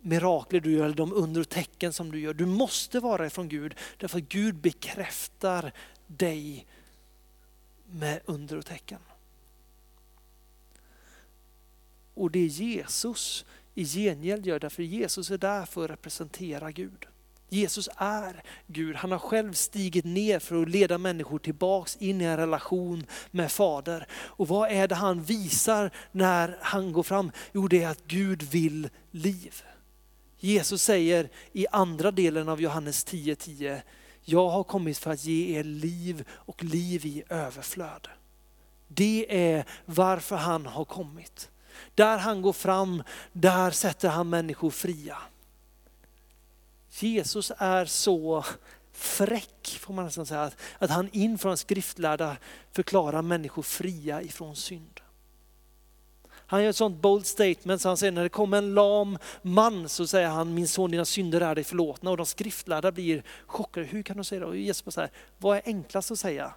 mirakler 0.00 0.60
du 0.60 0.72
gör, 0.72 0.84
eller 0.84 0.94
de 0.94 1.12
under 1.12 1.40
och 1.40 1.48
tecken 1.48 1.92
som 1.92 2.12
du 2.12 2.20
gör. 2.20 2.34
Du 2.34 2.46
måste 2.46 3.00
vara 3.00 3.26
ifrån 3.26 3.48
Gud, 3.48 3.74
därför 3.96 4.18
att 4.18 4.28
Gud 4.28 4.54
bekräftar 4.54 5.72
dig 6.06 6.66
med 7.90 8.20
under 8.24 8.56
och 8.56 8.66
tecken. 8.66 8.98
Och 12.14 12.30
det 12.30 12.38
är 12.38 12.46
Jesus 12.46 13.44
i 13.76 13.84
gengäld 13.84 14.46
gör, 14.46 14.58
därför 14.58 14.82
Jesus 14.82 15.30
är 15.30 15.38
där 15.38 15.66
för 15.66 15.84
att 15.84 15.90
representera 15.90 16.70
Gud. 16.72 17.06
Jesus 17.48 17.88
är 17.96 18.42
Gud, 18.66 18.96
han 18.96 19.12
har 19.12 19.18
själv 19.18 19.52
stigit 19.52 20.04
ner 20.04 20.38
för 20.38 20.62
att 20.62 20.68
leda 20.68 20.98
människor 20.98 21.38
tillbaks 21.38 21.96
in 21.96 22.20
i 22.20 22.24
en 22.24 22.36
relation 22.36 23.06
med 23.30 23.52
Fader. 23.52 24.06
Och 24.12 24.48
vad 24.48 24.70
är 24.70 24.88
det 24.88 24.94
han 24.94 25.22
visar 25.22 25.90
när 26.12 26.58
han 26.60 26.92
går 26.92 27.02
fram? 27.02 27.30
Jo 27.52 27.68
det 27.68 27.82
är 27.82 27.88
att 27.88 28.06
Gud 28.06 28.42
vill 28.42 28.88
liv. 29.10 29.62
Jesus 30.38 30.82
säger 30.82 31.28
i 31.52 31.66
andra 31.72 32.10
delen 32.10 32.48
av 32.48 32.60
Johannes 32.60 33.06
10.10, 33.06 33.34
10, 33.34 33.82
jag 34.22 34.48
har 34.48 34.64
kommit 34.64 34.98
för 34.98 35.10
att 35.10 35.24
ge 35.24 35.58
er 35.58 35.64
liv 35.64 36.24
och 36.30 36.64
liv 36.64 37.06
i 37.06 37.22
överflöd. 37.28 38.08
Det 38.88 39.26
är 39.54 39.64
varför 39.84 40.36
han 40.36 40.66
har 40.66 40.84
kommit. 40.84 41.50
Där 41.94 42.18
han 42.18 42.42
går 42.42 42.52
fram, 42.52 43.02
där 43.32 43.70
sätter 43.70 44.08
han 44.08 44.28
människor 44.28 44.70
fria. 44.70 45.18
Jesus 46.90 47.52
är 47.58 47.84
så 47.84 48.44
fräck, 48.92 49.78
får 49.80 49.94
man 49.94 50.04
nästan 50.04 50.26
säga, 50.26 50.50
att 50.78 50.90
han 50.90 51.08
inför 51.12 51.50
en 51.50 51.56
skriftlärda 51.56 52.36
förklarar 52.72 53.22
människor 53.22 53.62
fria 53.62 54.22
ifrån 54.22 54.56
synd. 54.56 55.00
Han 56.48 56.62
gör 56.62 56.70
ett 56.70 56.76
sånt 56.76 57.02
bold 57.02 57.26
statement 57.26 57.82
så 57.82 57.88
han 57.88 57.96
säger 57.96 58.12
när 58.12 58.22
det 58.22 58.28
kommer 58.28 58.58
en 58.58 58.74
lam 58.74 59.18
man 59.42 59.88
så 59.88 60.06
säger 60.06 60.28
han 60.28 60.54
min 60.54 60.68
son 60.68 60.90
dina 60.90 61.04
synder 61.04 61.40
är 61.40 61.54
dig 61.54 61.64
förlåtna 61.64 62.10
och 62.10 62.16
de 62.16 62.26
skriftlärda 62.26 62.92
blir 62.92 63.22
chockade. 63.46 63.86
Hur 63.86 64.02
kan 64.02 64.16
du 64.16 64.24
säga 64.24 64.40
det? 64.40 64.46
Och 64.46 64.56
Jesus 64.56 64.94
säger 64.94 65.10
vad 65.38 65.56
är 65.56 65.62
enklast 65.64 66.10
att 66.10 66.18
säga? 66.18 66.54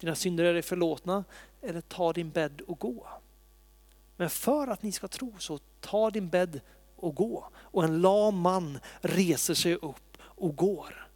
Dina 0.00 0.14
synder 0.14 0.44
är 0.44 0.52
dig 0.52 0.62
förlåtna 0.62 1.24
eller 1.62 1.80
ta 1.80 2.12
din 2.12 2.30
bädd 2.30 2.60
och 2.60 2.78
gå. 2.78 3.06
Men 4.22 4.30
för 4.30 4.66
att 4.66 4.82
ni 4.82 4.92
ska 4.92 5.08
tro 5.08 5.34
så 5.38 5.58
ta 5.80 6.10
din 6.10 6.28
bädd 6.28 6.60
och 6.96 7.14
gå. 7.14 7.48
Och 7.56 7.84
en 7.84 8.00
lam 8.00 8.38
man 8.38 8.78
reser 9.00 9.54
sig 9.54 9.74
upp 9.74 10.18
och 10.22 10.56
går. 10.56 11.08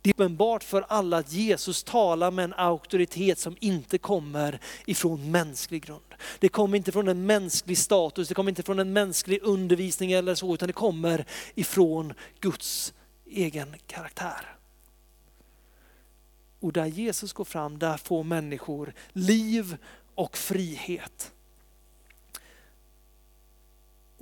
Det 0.00 0.10
är 0.10 0.14
uppenbart 0.14 0.64
för 0.64 0.84
alla 0.88 1.18
att 1.18 1.32
Jesus 1.32 1.84
talar 1.84 2.30
med 2.30 2.44
en 2.44 2.54
auktoritet 2.54 3.38
som 3.38 3.56
inte 3.60 3.98
kommer 3.98 4.60
ifrån 4.86 5.30
mänsklig 5.30 5.84
grund. 5.84 6.14
Det 6.38 6.48
kommer 6.48 6.76
inte 6.76 6.92
från 6.92 7.08
en 7.08 7.26
mänsklig 7.26 7.78
status, 7.78 8.28
det 8.28 8.34
kommer 8.34 8.50
inte 8.50 8.62
från 8.62 8.78
en 8.78 8.92
mänsklig 8.92 9.38
undervisning 9.42 10.12
eller 10.12 10.34
så, 10.34 10.54
utan 10.54 10.66
det 10.66 10.72
kommer 10.72 11.26
ifrån 11.54 12.14
Guds 12.40 12.94
egen 13.26 13.74
karaktär. 13.86 14.56
Och 16.60 16.72
där 16.72 16.86
Jesus 16.86 17.32
går 17.32 17.44
fram, 17.44 17.78
där 17.78 17.96
får 17.96 18.24
människor 18.24 18.94
liv 19.12 19.76
och 20.14 20.36
frihet. 20.36 21.31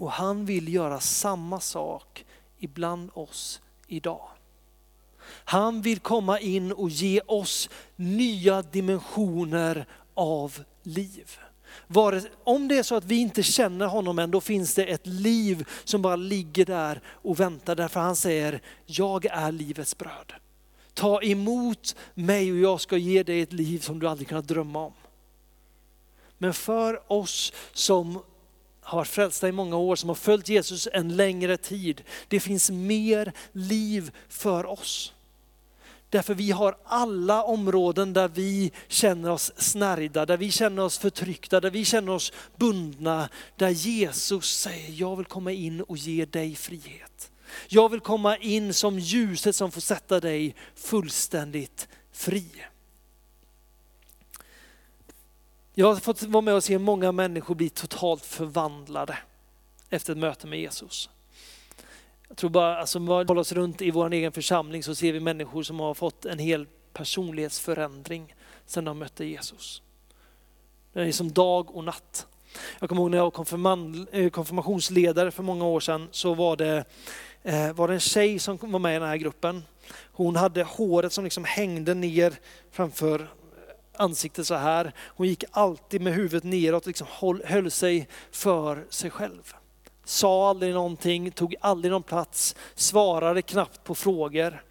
Och 0.01 0.13
han 0.13 0.45
vill 0.45 0.75
göra 0.75 1.01
samma 1.01 1.61
sak 1.61 2.25
ibland 2.59 3.11
oss 3.15 3.61
idag. 3.87 4.29
Han 5.27 5.83
vill 5.83 5.99
komma 5.99 6.41
in 6.41 6.73
och 6.73 6.91
ge 6.91 7.21
oss 7.27 7.69
nya 7.97 8.63
dimensioner 8.63 9.87
av 10.15 10.63
liv. 10.83 11.39
Om 12.45 12.69
det 12.69 12.79
är 12.79 12.83
så 12.83 12.95
att 12.95 13.05
vi 13.05 13.17
inte 13.17 13.43
känner 13.43 13.87
honom 13.87 14.19
än, 14.19 14.31
då 14.31 14.41
finns 14.41 14.75
det 14.75 14.85
ett 14.85 15.07
liv 15.07 15.69
som 15.85 16.03
bara 16.03 16.17
ligger 16.17 16.65
där 16.65 17.01
och 17.07 17.41
väntar. 17.41 17.77
Därför 17.77 18.01
han 18.01 18.17
säger, 18.17 18.63
jag 18.87 19.27
är 19.27 19.53
livets 19.53 19.99
bröd. 19.99 20.33
Ta 20.95 21.23
emot 21.23 21.97
mig 22.15 22.53
och 22.53 22.59
jag 22.59 22.81
ska 22.81 22.97
ge 22.97 23.23
dig 23.23 23.41
ett 23.41 23.53
liv 23.53 23.79
som 23.79 23.99
du 23.99 24.09
aldrig 24.09 24.29
kunnat 24.29 24.49
drömma 24.49 24.79
om. 24.79 24.93
Men 26.39 26.55
för 26.55 27.13
oss 27.13 27.53
som 27.73 28.23
har 28.90 28.98
varit 28.98 29.09
frälsta 29.09 29.48
i 29.48 29.53
många 29.53 29.76
år, 29.76 29.96
som 29.96 30.09
har 30.09 30.14
följt 30.14 30.48
Jesus 30.48 30.88
en 30.92 31.16
längre 31.16 31.57
tid. 31.57 32.03
Det 32.29 32.40
finns 32.40 32.70
mer 32.70 33.33
liv 33.53 34.11
för 34.29 34.66
oss. 34.66 35.12
Därför 36.09 36.35
vi 36.35 36.50
har 36.50 36.76
alla 36.85 37.42
områden 37.42 38.12
där 38.12 38.29
vi 38.29 38.72
känner 38.88 39.31
oss 39.31 39.53
snärjda, 39.57 40.26
där 40.26 40.37
vi 40.37 40.50
känner 40.50 40.83
oss 40.83 40.98
förtryckta, 40.98 41.61
där 41.61 41.70
vi 41.70 41.85
känner 41.85 42.12
oss 42.12 42.33
bundna. 42.57 43.29
Där 43.57 43.68
Jesus 43.68 44.59
säger, 44.59 44.92
jag 44.92 45.16
vill 45.16 45.26
komma 45.26 45.53
in 45.53 45.81
och 45.81 45.96
ge 45.96 46.24
dig 46.24 46.55
frihet. 46.55 47.31
Jag 47.68 47.88
vill 47.88 48.00
komma 48.00 48.37
in 48.37 48.74
som 48.74 48.98
ljuset 48.98 49.57
som 49.57 49.70
får 49.70 49.81
sätta 49.81 50.20
dig 50.20 50.55
fullständigt 50.74 51.88
fri. 52.12 52.46
Jag 55.74 55.87
har 55.87 55.96
fått 55.96 56.22
vara 56.22 56.40
med 56.40 56.54
och 56.54 56.64
se 56.64 56.78
många 56.78 57.12
människor 57.12 57.54
bli 57.54 57.68
totalt 57.68 58.24
förvandlade 58.24 59.18
efter 59.90 60.12
ett 60.12 60.18
möte 60.18 60.46
med 60.46 60.61
Jesus. 60.61 61.11
Jag 62.28 62.37
tror 62.37 62.50
bara, 62.50 62.78
alltså 62.78 62.98
om 62.98 63.06
vi 63.06 63.12
håller 63.12 63.38
oss 63.38 63.52
runt 63.52 63.83
i 63.83 63.90
vår 63.90 64.12
egen 64.12 64.33
församling 64.33 64.83
så 64.83 64.94
ser 64.94 65.12
vi 65.12 65.20
människor 65.20 65.62
som 65.62 65.80
har 65.80 65.94
fått 65.94 66.24
en 66.24 66.38
hel 66.38 66.66
personlighetsförändring 66.92 68.35
sedan 68.66 68.85
de 68.85 68.98
mötte 68.98 69.24
Jesus. 69.24 69.83
Det 70.92 71.00
är 71.00 71.12
som 71.12 71.33
dag 71.33 71.76
och 71.76 71.85
natt. 71.85 72.26
Jag 72.80 72.88
kommer 72.88 73.02
ihåg 73.02 73.11
när 73.11 73.18
jag 73.18 73.37
var 73.37 74.16
eh, 74.16 74.30
konfirmationsledare 74.30 75.30
för 75.30 75.42
många 75.42 75.66
år 75.66 75.80
sedan 75.80 76.09
så 76.11 76.35
var 76.35 76.56
det, 76.56 76.85
eh, 77.42 77.72
var 77.72 77.88
det 77.88 77.94
en 77.94 78.00
tjej 78.00 78.38
som 78.38 78.59
var 78.61 78.78
med 78.78 78.96
i 78.96 78.98
den 78.98 79.09
här 79.09 79.16
gruppen. 79.16 79.62
Hon 80.12 80.37
hade 80.37 80.62
håret 80.62 81.12
som 81.12 81.24
liksom 81.24 81.44
hängde 81.44 81.94
ner 81.94 82.35
framför 82.70 83.28
ansikte 84.01 84.45
så 84.45 84.55
här. 84.55 84.93
Hon 84.99 85.27
gick 85.27 85.45
alltid 85.51 86.01
med 86.01 86.15
huvudet 86.15 86.45
neråt 86.45 86.83
och 86.83 86.87
liksom 86.87 87.07
höll 87.45 87.71
sig 87.71 88.09
för 88.31 88.87
sig 88.91 89.11
själv. 89.11 89.55
Sa 90.05 90.51
aldrig 90.51 90.75
någonting, 90.75 91.31
tog 91.31 91.55
aldrig 91.61 91.93
någon 91.93 92.03
plats, 92.03 92.57
svarade 92.75 93.43
knappt 93.43 93.85
på 93.85 93.95
frågor. 93.95 94.65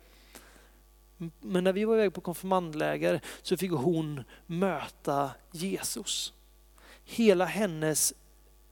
Men 1.41 1.63
när 1.63 1.73
vi 1.73 1.85
var 1.85 1.95
iväg 1.95 2.13
på 2.13 2.21
konfirmandläger 2.21 3.21
så 3.41 3.57
fick 3.57 3.71
hon 3.71 4.23
möta 4.45 5.31
Jesus. 5.51 6.33
Hela 7.03 7.45
hennes 7.45 8.13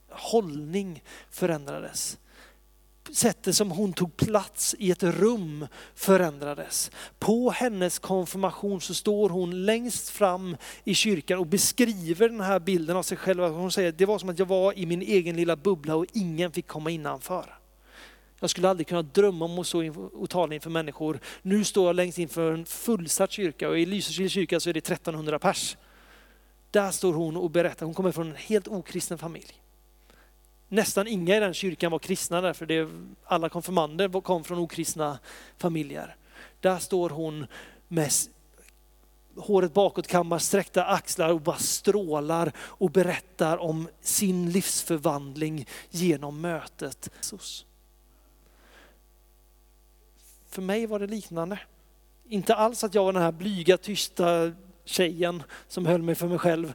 hållning 0.10 1.04
förändrades 1.30 2.18
sättet 3.12 3.56
som 3.56 3.72
hon 3.72 3.94
tog 3.94 4.18
plats 4.18 4.76
i 4.80 4.92
ett 4.92 5.04
rum 5.04 5.68
förändrades. 5.96 6.92
På 7.20 7.50
hennes 7.50 8.00
konfirmation 8.00 8.82
så 8.82 8.94
står 8.94 9.30
hon 9.30 9.66
längst 9.66 10.10
fram 10.10 10.58
i 10.84 10.94
kyrkan 10.94 11.40
och 11.40 11.48
beskriver 11.48 12.30
den 12.30 12.42
här 12.42 12.60
bilden 12.60 12.98
av 12.98 13.04
sig 13.04 13.18
själv. 13.18 13.44
Hon 13.44 13.72
säger 13.72 13.92
det 13.92 14.06
var 14.06 14.20
som 14.20 14.30
att 14.30 14.40
jag 14.40 14.46
var 14.46 14.78
i 14.78 14.86
min 14.86 15.02
egen 15.02 15.36
lilla 15.36 15.56
bubbla 15.56 15.96
och 15.96 16.06
ingen 16.14 16.52
fick 16.52 16.68
komma 16.68 16.90
innanför. 16.90 17.58
Jag 18.40 18.50
skulle 18.50 18.70
aldrig 18.70 18.88
kunna 18.88 19.02
drömma 19.02 19.46
om 19.46 19.60
att 19.60 19.68
stå 19.68 20.10
och 20.14 20.30
tala 20.30 20.54
inför 20.54 20.70
människor. 20.70 21.20
Nu 21.42 21.64
står 21.64 21.88
jag 21.88 21.96
längst 21.96 22.18
inför 22.18 22.52
en 22.52 22.66
fullsatt 22.66 23.32
kyrka 23.32 23.70
och 23.70 23.80
i 23.80 23.86
Lysekils 23.86 24.34
kyrka 24.34 24.60
så 24.60 24.70
är 24.70 24.74
det 24.74 24.90
1300 24.92 25.40
pers. 25.40 25.78
Där 26.72 26.92
står 26.92 27.14
hon 27.14 27.38
och 27.38 27.52
berättar, 27.52 27.86
hon 27.86 27.96
kommer 27.96 28.12
från 28.12 28.30
en 28.30 28.36
helt 28.36 28.68
okristen 28.68 29.18
familj. 29.18 29.62
Nästan 30.70 31.08
inga 31.08 31.38
i 31.38 31.40
den 31.40 31.54
kyrkan 31.54 31.92
var 31.92 32.00
kristna 32.00 32.42
därför 32.42 32.66
det, 32.66 32.90
alla 33.24 33.50
konfirmander 33.50 34.22
kom 34.22 34.44
från 34.44 34.60
okristna 34.60 35.20
familjer. 35.58 36.16
Där 36.60 36.78
står 36.78 37.10
hon 37.10 37.48
med 37.88 38.12
håret 39.36 39.74
bakåtkammat, 39.74 40.42
sträckta 40.42 40.86
axlar 40.86 41.30
och 41.30 41.42
bara 41.42 41.58
strålar 41.58 42.52
och 42.58 42.92
berättar 42.92 43.58
om 43.58 43.90
sin 44.02 44.52
livsförvandling 44.52 45.68
genom 45.90 46.42
mötet 46.42 47.10
Jesus. 47.18 47.66
För 50.50 50.62
mig 50.62 50.86
var 50.86 51.00
det 51.00 51.08
liknande. 51.08 51.60
Inte 52.30 52.56
alls 52.56 52.84
att 52.84 52.96
jag 52.96 53.04
var 53.04 53.14
den 53.14 53.22
här 53.22 53.32
blyga, 53.32 53.78
tysta 53.78 54.52
tjejen 54.86 55.44
som 55.68 55.86
höll 55.86 56.02
mig 56.02 56.16
för 56.16 56.28
mig 56.28 56.38
själv. 56.38 56.74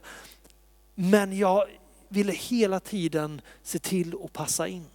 Men 0.95 1.37
jag, 1.37 1.67
ville 2.13 2.31
hela 2.31 2.79
tiden 2.79 3.41
se 3.63 3.79
till 3.79 4.15
att 4.23 4.33
passa 4.33 4.67
in. 4.67 4.85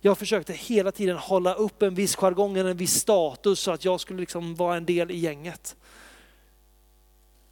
Jag 0.00 0.18
försökte 0.18 0.52
hela 0.52 0.92
tiden 0.92 1.16
hålla 1.16 1.54
upp 1.54 1.82
en 1.82 1.94
viss 1.94 2.16
jargong, 2.16 2.56
eller 2.56 2.70
en 2.70 2.76
viss 2.76 2.94
status 2.94 3.60
så 3.60 3.70
att 3.70 3.84
jag 3.84 4.00
skulle 4.00 4.20
liksom 4.20 4.54
vara 4.54 4.76
en 4.76 4.84
del 4.84 5.10
i 5.10 5.16
gänget. 5.16 5.76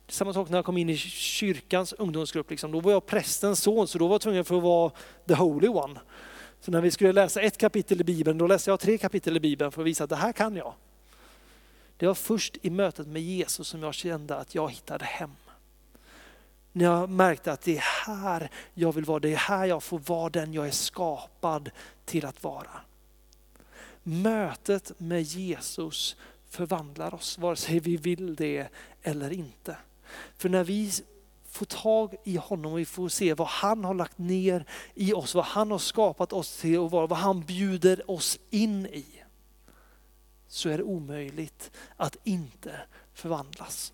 Samma 0.09 0.33
sak 0.33 0.49
när 0.49 0.59
jag 0.59 0.65
kom 0.65 0.77
in 0.77 0.91
i 0.91 0.97
kyrkans 0.97 1.93
ungdomsgrupp, 1.93 2.51
liksom. 2.51 2.73
då 2.73 2.81
var 2.81 2.93
jag 2.93 3.07
prästens 3.07 3.63
son 3.63 3.89
så 3.89 3.99
då 3.99 4.07
var 4.07 4.15
jag 4.15 4.21
tvungen 4.21 4.45
för 4.45 4.57
att 4.57 4.63
vara 4.63 4.93
the 5.29 5.35
holy 5.35 5.69
one. 5.69 6.01
Så 6.61 6.71
när 6.71 6.81
vi 6.81 6.91
skulle 6.91 7.13
läsa 7.13 7.41
ett 7.41 7.59
kapitel 7.59 8.01
i 8.01 8.05
Bibeln, 8.05 8.39
då 8.39 8.47
läste 8.47 8.71
jag 8.71 8.81
tre 8.81 8.99
kapitel 8.99 9.37
i 9.37 9.41
Bibeln 9.41 9.73
för 9.73 9.83
att 9.83 9.87
visa 9.87 10.05
att 10.05 10.11
det 10.11 10.17
här 10.17 10.33
kan 10.33 10.57
jag. 10.57 10.75
Det 11.97 12.07
var 12.07 12.15
först 12.15 12.57
i 12.63 12.71
mötet 12.71 13.07
med 13.07 13.23
Jesus 13.23 13.69
som 13.69 13.83
jag 13.83 13.95
kände 13.95 14.37
att 14.37 14.55
jag 14.55 14.71
hittade 14.71 15.05
hem. 15.05 15.31
När 16.77 16.85
jag 16.85 17.11
märkte 17.11 17.53
att 17.53 17.61
det 17.61 17.77
är 17.77 18.07
här 18.07 18.51
jag 18.75 18.93
vill 18.93 19.05
vara, 19.05 19.21
det 19.21 19.33
är 19.33 19.37
här 19.37 19.65
jag 19.65 19.83
får 19.83 19.99
vara 19.99 20.31
den 20.31 20.53
jag 20.53 20.67
är 20.67 20.71
skapad 20.71 21.71
till 22.05 22.27
att 22.27 22.43
vara. 22.43 22.81
Mötet 24.03 24.93
med 24.99 25.23
Jesus 25.23 26.17
förvandlar 26.51 27.15
oss, 27.15 27.39
vare 27.39 27.57
sig 27.57 27.81
vi 27.81 27.97
vill 27.97 28.35
det 28.35 28.69
eller 29.03 29.33
inte. 29.33 29.77
För 30.37 30.49
när 30.49 30.65
vi 30.65 30.93
får 31.51 31.67
tag 31.67 32.15
i 32.25 32.37
honom 32.37 32.73
och 32.73 32.79
vi 32.79 32.85
får 32.85 33.09
se 33.09 33.35
vad 33.35 33.49
han 33.49 33.85
har 33.85 33.95
lagt 33.95 34.19
ner 34.19 34.65
i 34.95 35.13
oss, 35.13 35.35
vad 35.35 35.45
han 35.45 35.71
har 35.71 35.79
skapat 35.79 36.33
oss 36.33 36.57
till 36.57 36.79
och 36.79 36.91
vad 36.91 37.13
han 37.13 37.41
bjuder 37.41 38.11
oss 38.11 38.39
in 38.51 38.87
i. 38.87 39.07
Så 40.49 40.69
är 40.69 40.79
det 40.79 40.85
omöjligt 40.85 41.71
att 41.97 42.17
inte 42.25 42.81
förvandlas. 43.15 43.94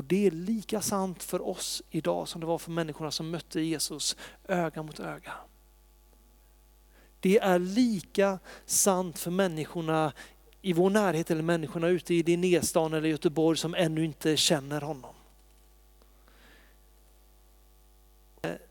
Och 0.00 0.06
det 0.06 0.26
är 0.26 0.30
lika 0.30 0.80
sant 0.80 1.22
för 1.22 1.48
oss 1.48 1.82
idag 1.90 2.28
som 2.28 2.40
det 2.40 2.46
var 2.46 2.58
för 2.58 2.70
människorna 2.70 3.10
som 3.10 3.30
mötte 3.30 3.60
Jesus 3.60 4.16
öga 4.48 4.82
mot 4.82 5.00
öga. 5.00 5.32
Det 7.20 7.38
är 7.38 7.58
lika 7.58 8.38
sant 8.66 9.18
för 9.18 9.30
människorna 9.30 10.12
i 10.62 10.72
vår 10.72 10.90
närhet 10.90 11.30
eller 11.30 11.42
människorna 11.42 11.88
ute 11.88 12.14
i 12.14 12.22
Linnéstan 12.22 12.94
eller 12.94 13.08
Göteborg 13.08 13.58
som 13.58 13.74
ännu 13.74 14.04
inte 14.04 14.36
känner 14.36 14.80
honom. 14.80 15.14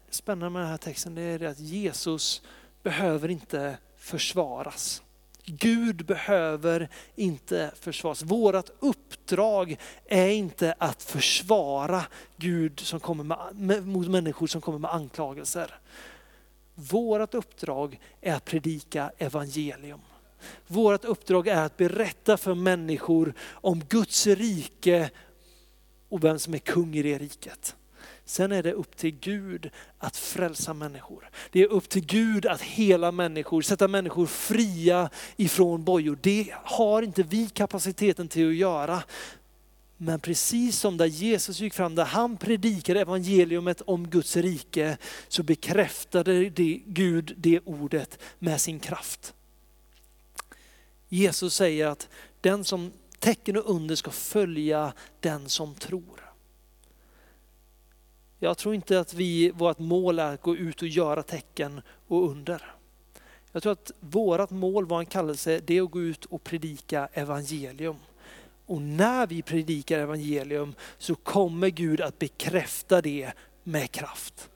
Spännande 0.10 0.50
med 0.50 0.62
den 0.62 0.70
här 0.70 0.78
texten 0.78 1.16
det 1.16 1.22
är 1.22 1.44
att 1.44 1.60
Jesus 1.60 2.42
behöver 2.84 3.30
inte 3.30 3.78
försvaras. 3.98 5.04
Gud 5.58 6.06
behöver 6.06 6.90
inte 7.16 7.72
försvaras. 7.80 8.24
Vårat 8.24 8.72
uppdrag 8.80 9.78
är 10.06 10.28
inte 10.28 10.76
att 10.78 11.04
försvara 11.04 12.06
Gud 12.38 12.80
som 12.80 13.00
kommer 13.00 13.54
med, 13.54 13.88
mot 13.88 14.08
människor 14.08 14.48
som 14.48 14.62
kommer 14.62 14.80
med 14.80 14.94
anklagelser. 14.94 15.76
Vårat 16.76 17.34
uppdrag 17.34 18.00
är 18.22 18.34
att 18.34 18.46
predika 18.46 19.12
evangelium. 19.18 20.00
Vårt 20.68 21.06
uppdrag 21.06 21.48
är 21.48 21.66
att 21.66 21.78
berätta 21.78 22.38
för 22.38 22.54
människor 22.54 23.34
om 23.52 23.84
Guds 23.90 24.28
rike 24.28 25.10
och 26.10 26.24
vem 26.24 26.40
som 26.40 26.54
är 26.54 26.58
kung 26.58 26.96
i 26.96 27.04
det 27.04 27.18
riket. 27.18 27.76
Sen 28.30 28.52
är 28.52 28.64
det 28.64 28.74
upp 28.74 28.98
till 28.98 29.12
Gud 29.20 29.70
att 29.98 30.18
frälsa 30.18 30.74
människor. 30.74 31.30
Det 31.52 31.62
är 31.62 31.68
upp 31.68 31.90
till 31.90 32.06
Gud 32.06 32.46
att 32.46 32.62
hela 32.62 33.12
människor, 33.12 33.62
sätta 33.62 33.88
människor 33.88 34.26
fria 34.26 35.10
ifrån 35.38 35.84
bojor. 35.84 36.20
Det 36.22 36.54
har 36.54 37.02
inte 37.02 37.24
vi 37.24 37.50
kapaciteten 37.50 38.28
till 38.28 38.50
att 38.50 38.56
göra. 38.56 39.04
Men 39.98 40.20
precis 40.20 40.80
som 40.80 40.98
där 40.98 41.06
Jesus 41.06 41.60
gick 41.60 41.74
fram, 41.74 41.96
där 41.96 42.06
han 42.06 42.38
predikade 42.38 43.02
evangeliumet 43.02 43.82
om 43.82 44.08
Guds 44.08 44.38
rike, 44.38 44.98
så 45.28 45.44
bekräftade 45.44 46.50
det 46.50 46.82
Gud 46.86 47.34
det 47.38 47.60
ordet 47.66 48.20
med 48.40 48.62
sin 48.62 48.80
kraft. 48.80 49.34
Jesus 51.08 51.56
säger 51.56 51.88
att 51.88 52.10
den 52.42 52.64
som 52.64 52.92
tecken 53.20 53.58
och 53.58 53.76
under 53.76 53.96
ska 53.96 54.12
följa 54.12 54.94
den 55.20 55.50
som 55.50 55.76
tror. 55.76 56.29
Jag 58.40 58.58
tror 58.58 58.76
inte 58.76 59.00
att 59.00 59.14
vi, 59.14 59.52
vårt 59.52 59.80
mål 59.80 60.20
är 60.20 60.34
att 60.34 60.42
gå 60.42 60.56
ut 60.56 60.82
och 60.82 60.88
göra 60.88 61.24
tecken 61.24 61.82
och 62.08 62.30
under. 62.30 62.76
Jag 63.52 63.64
tror 63.64 63.74
att 63.74 63.92
vårt 64.00 64.50
mål, 64.50 64.86
vår 64.86 65.04
kallelse, 65.04 65.62
det 65.66 65.78
är 65.78 65.82
att 65.82 65.92
gå 65.92 66.02
ut 66.02 66.26
och 66.26 66.44
predika 66.44 67.10
evangelium. 67.14 67.96
Och 68.66 68.82
när 68.82 69.28
vi 69.28 69.42
predikar 69.42 70.00
evangelium 70.00 70.76
så 70.98 71.16
kommer 71.16 71.70
Gud 71.70 72.02
att 72.02 72.20
bekräfta 72.20 73.02
det 73.02 73.32
med 73.64 73.92
kraft. 73.92 74.50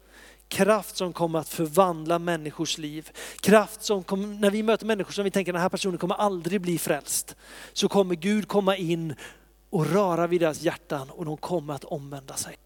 Kraft 0.47 0.97
som 0.97 1.13
kommer 1.13 1.39
att 1.39 1.49
förvandla 1.49 2.19
människors 2.19 2.77
liv. 2.77 3.09
Kraft 3.39 3.83
som 3.83 4.03
kommer, 4.03 4.27
när 4.27 4.51
vi 4.51 4.63
möter 4.63 4.85
människor 4.85 5.11
som 5.11 5.23
vi 5.23 5.31
tänker 5.31 5.53
den 5.53 5.61
här 5.61 5.69
personen 5.69 5.97
kommer 5.97 6.15
aldrig 6.15 6.61
bli 6.61 6.77
frälst. 6.77 7.35
Så 7.73 7.87
kommer 7.87 8.15
Gud 8.15 8.47
komma 8.47 8.77
in 8.77 9.15
och 9.69 9.85
röra 9.85 10.27
vid 10.27 10.41
deras 10.41 10.61
hjärtan 10.61 11.09
och 11.09 11.25
de 11.25 11.37
kommer 11.37 11.73
att 11.73 11.83
omvända 11.83 12.35
sig. 12.35 12.57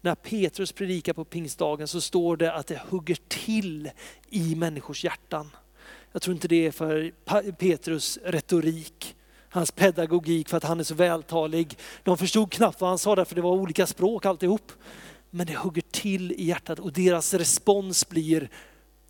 När 0.00 0.14
Petrus 0.14 0.72
predikar 0.72 1.12
på 1.12 1.24
pingstdagen 1.24 1.88
så 1.88 2.00
står 2.00 2.36
det 2.36 2.52
att 2.52 2.66
det 2.66 2.82
hugger 2.88 3.18
till 3.28 3.90
i 4.28 4.54
människors 4.54 5.04
hjärtan. 5.04 5.50
Jag 6.12 6.22
tror 6.22 6.34
inte 6.34 6.48
det 6.48 6.66
är 6.66 6.70
för 6.70 7.10
Petrus 7.52 8.18
retorik, 8.24 9.16
hans 9.48 9.70
pedagogik 9.70 10.48
för 10.48 10.56
att 10.56 10.64
han 10.64 10.80
är 10.80 10.84
så 10.84 10.94
vältalig. 10.94 11.78
De 12.02 12.18
förstod 12.18 12.52
knappt 12.52 12.80
vad 12.80 12.90
han 12.90 12.98
sa 12.98 13.14
därför 13.14 13.34
det 13.34 13.40
var 13.40 13.52
olika 13.52 13.86
språk 13.86 14.26
alltihop. 14.26 14.72
Men 15.30 15.46
det 15.46 15.56
hugger 15.56 15.82
till 15.90 16.32
i 16.32 16.44
hjärtat 16.44 16.78
och 16.78 16.92
deras 16.92 17.34
respons 17.34 18.08
blir, 18.08 18.50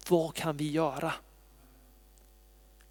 vad 0.09 0.35
kan 0.35 0.57
vi 0.57 0.71
göra? 0.71 1.13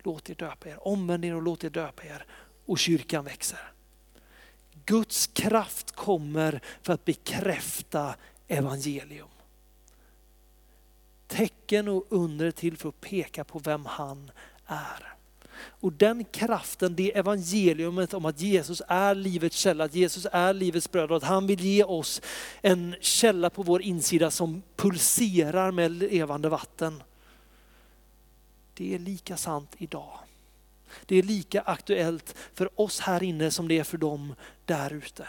Låt 0.03 0.29
er 0.29 0.35
döpa 0.35 0.69
er, 0.69 0.87
omvänd 0.87 1.25
er 1.25 1.35
och 1.35 1.41
låt 1.41 1.63
er 1.63 1.69
döpa 1.69 2.03
er 2.03 2.25
och 2.65 2.79
kyrkan 2.79 3.25
växer. 3.25 3.71
Guds 4.89 5.27
kraft 5.27 5.91
kommer 5.91 6.61
för 6.81 6.93
att 6.93 7.05
bekräfta 7.05 8.15
evangelium. 8.47 9.27
Tecken 11.27 11.87
och 11.87 12.05
under 12.09 12.51
till 12.51 12.77
för 12.77 12.89
att 12.89 13.01
peka 13.01 13.43
på 13.43 13.59
vem 13.59 13.85
han 13.85 14.31
är. 14.65 15.13
Och 15.59 15.93
den 15.93 16.25
kraften, 16.25 16.95
det 16.95 17.17
evangeliumet 17.17 18.13
om 18.13 18.25
att 18.25 18.41
Jesus 18.41 18.81
är 18.87 19.15
livets 19.15 19.57
källa, 19.57 19.83
att 19.83 19.95
Jesus 19.95 20.27
är 20.31 20.53
livets 20.53 20.91
bröd 20.91 21.11
och 21.11 21.17
att 21.17 21.23
han 21.23 21.47
vill 21.47 21.61
ge 21.61 21.83
oss 21.83 22.21
en 22.61 22.95
källa 23.01 23.49
på 23.49 23.63
vår 23.63 23.81
insida 23.81 24.31
som 24.31 24.61
pulserar 24.75 25.71
med 25.71 25.91
levande 25.91 26.49
vatten. 26.49 27.03
Det 28.73 28.95
är 28.95 28.99
lika 28.99 29.37
sant 29.37 29.75
idag. 29.77 30.19
Det 31.05 31.15
är 31.15 31.23
lika 31.23 31.61
aktuellt 31.61 32.35
för 32.53 32.81
oss 32.81 32.99
här 32.99 33.23
inne 33.23 33.51
som 33.51 33.67
det 33.67 33.79
är 33.79 33.83
för 33.83 33.97
dem 33.97 34.35
där 34.65 34.93
ute. 34.93 35.27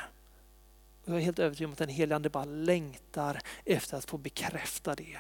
Jag 1.05 1.17
är 1.17 1.21
helt 1.21 1.39
övertygad 1.39 1.69
om 1.69 1.73
att 1.73 1.79
den 1.79 1.89
helige 1.89 2.17
Ande 2.17 2.31
bara 2.31 2.45
längtar 2.45 3.41
efter 3.65 3.97
att 3.97 4.05
få 4.05 4.19
bekräfta 4.19 4.95
det 4.95 5.19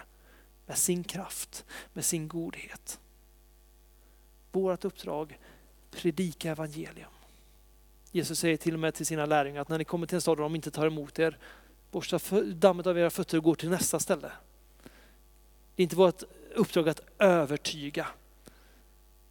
med 0.66 0.78
sin 0.78 1.04
kraft, 1.04 1.64
med 1.92 2.04
sin 2.04 2.28
godhet. 2.28 3.00
Vårt 4.52 4.84
uppdrag, 4.84 5.38
predika 5.90 6.50
evangelium. 6.50 7.10
Jesus 8.12 8.38
säger 8.38 8.56
till 8.56 8.74
och 8.74 8.80
med 8.80 8.94
till 8.94 9.06
sina 9.06 9.26
lärjungar 9.26 9.60
att 9.60 9.68
när 9.68 9.78
ni 9.78 9.84
kommer 9.84 10.06
till 10.06 10.14
en 10.14 10.20
stad 10.20 10.38
och 10.38 10.42
de 10.42 10.54
inte 10.54 10.70
tar 10.70 10.86
emot 10.86 11.18
er, 11.18 11.38
borsta 11.90 12.18
dammet 12.42 12.86
av 12.86 12.98
era 12.98 13.10
fötter 13.10 13.38
och 13.38 13.44
gå 13.44 13.54
till 13.54 13.70
nästa 13.70 14.00
ställe. 14.00 14.32
Det 15.74 15.82
är 15.82 15.84
inte 15.84 15.96
vårt 15.96 16.22
uppdrag 16.54 16.88
att 16.88 17.00
övertyga. 17.18 18.06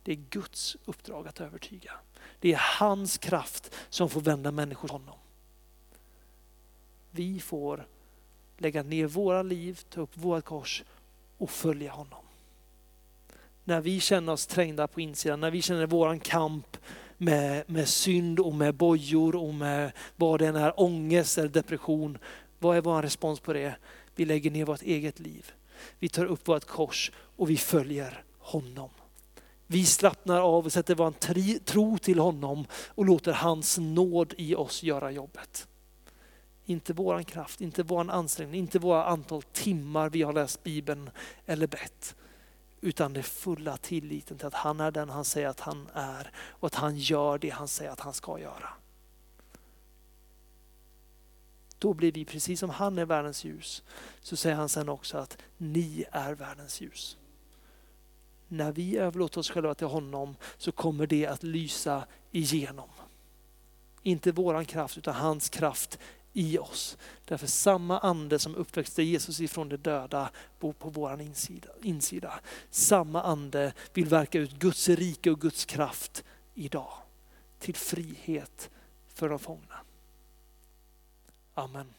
Det 0.10 0.14
är 0.14 0.26
Guds 0.30 0.78
uppdrag 0.86 1.28
att 1.28 1.42
övertyga. 1.42 1.92
Det 2.40 2.54
är 2.54 2.62
hans 2.80 3.18
kraft 3.18 3.76
som 3.90 4.10
får 4.10 4.22
vända 4.22 4.52
människor 4.52 4.88
till 4.88 4.98
honom. 4.98 5.16
Vi 7.12 7.40
får 7.40 7.88
lägga 8.58 8.84
ner 8.84 9.06
våra 9.06 9.42
liv, 9.42 9.80
ta 9.90 10.02
upp 10.02 10.10
vårt 10.14 10.46
kors 10.46 10.84
och 11.38 11.50
följa 11.50 11.92
honom 11.92 12.24
när 13.64 13.82
vi 13.82 14.00
känner 14.00 14.34
oss 14.34 14.48
trängda 14.48 14.88
på 14.88 15.02
insidan, 15.02 15.40
när 15.40 15.52
vi 15.52 15.62
känner 15.62 15.86
våran 15.86 16.20
kamp 16.20 16.78
med, 17.18 17.64
med 17.70 17.88
synd 17.88 18.40
och 18.40 18.56
med 18.56 18.76
bojor 18.76 19.36
och 19.36 19.54
med 19.54 19.92
vad 20.16 20.40
det 20.40 20.48
än 20.48 20.56
är, 20.56 20.80
ångest 20.80 21.38
eller 21.38 21.50
depression. 21.50 22.18
Vad 22.60 22.78
är 22.78 22.82
vår 22.82 23.02
respons 23.02 23.40
på 23.40 23.54
det? 23.54 23.76
Vi 24.16 24.26
lägger 24.26 24.52
ner 24.52 24.66
vårt 24.66 24.82
eget 24.82 25.20
liv. 25.20 25.52
Vi 26.00 26.10
tar 26.10 26.26
upp 26.26 26.48
vårt 26.48 26.66
kors 26.66 27.12
och 27.16 27.50
vi 27.50 27.58
följer 27.58 28.24
honom. 28.40 28.90
Vi 29.72 29.86
slappnar 29.86 30.42
av 30.42 30.66
och 30.66 30.74
sätter 30.74 30.96
vår 30.96 31.60
tro 31.60 31.98
till 31.98 32.20
honom 32.20 32.66
och 32.88 33.06
låter 33.06 33.34
hans 33.34 33.78
nåd 33.78 34.34
i 34.38 34.56
oss 34.56 34.84
göra 34.84 35.12
jobbet. 35.12 35.68
Inte 36.66 36.94
våran 36.94 37.24
kraft, 37.26 37.62
inte 37.62 37.84
våran 37.84 38.10
ansträngning, 38.10 38.60
inte 38.60 38.80
våra 38.80 39.06
antal 39.06 39.42
timmar 39.42 40.10
vi 40.10 40.22
har 40.22 40.34
läst 40.34 40.64
Bibeln 40.64 41.10
eller 41.46 41.68
bett 41.68 42.16
utan 42.82 43.14
det 43.14 43.24
fulla 43.24 43.78
tilliten 43.78 44.38
till 44.38 44.48
att 44.48 44.54
han 44.54 44.80
är 44.80 44.92
den 44.92 45.10
han 45.10 45.26
säger 45.26 45.48
att 45.48 45.60
han 45.60 45.90
är 45.94 46.32
och 46.38 46.68
att 46.68 46.76
han 46.76 46.98
gör 46.98 47.38
det 47.38 47.50
han 47.50 47.68
säger 47.68 47.92
att 47.92 48.00
han 48.00 48.14
ska 48.14 48.40
göra. 48.40 48.70
Då 51.80 51.94
blir 51.94 52.12
vi, 52.12 52.26
precis 52.26 52.60
som 52.60 52.70
han 52.70 52.98
är 52.98 53.06
världens 53.06 53.44
ljus, 53.44 53.84
så 54.22 54.36
säger 54.36 54.56
han 54.56 54.70
sen 54.70 54.90
också 54.90 55.18
att 55.18 55.38
ni 55.58 56.06
är 56.12 56.36
världens 56.36 56.82
ljus. 56.82 57.18
När 58.52 58.72
vi 58.72 58.98
överlåter 58.98 59.40
oss 59.40 59.50
själva 59.50 59.76
till 59.76 59.88
honom 59.88 60.36
så 60.58 60.72
kommer 60.72 61.08
det 61.08 61.26
att 61.26 61.44
lysa 61.44 62.06
igenom. 62.32 62.90
Inte 64.04 64.32
våran 64.32 64.66
kraft 64.66 64.98
utan 64.98 65.16
hans 65.16 65.50
kraft 65.50 66.00
i 66.34 66.58
oss. 66.58 66.98
Därför 67.26 67.48
samma 67.48 68.00
ande 68.00 68.40
som 68.40 68.56
uppväxte 68.56 69.04
Jesus 69.04 69.40
ifrån 69.40 69.70
de 69.70 69.78
döda 69.78 70.30
bor 70.60 70.74
på 70.74 70.90
vår 70.90 71.22
insida. 71.22 71.70
insida. 71.82 72.40
Samma 72.70 73.22
ande 73.24 73.74
vill 73.94 74.06
verka 74.06 74.40
ut 74.40 74.52
Guds 74.52 74.90
rike 74.90 75.32
och 75.32 75.42
Guds 75.42 75.66
kraft 75.66 76.24
idag. 76.54 76.94
Till 77.60 77.76
frihet 77.76 78.70
för 79.08 79.30
de 79.30 79.40
fångna. 79.40 79.76
Amen. 81.54 81.94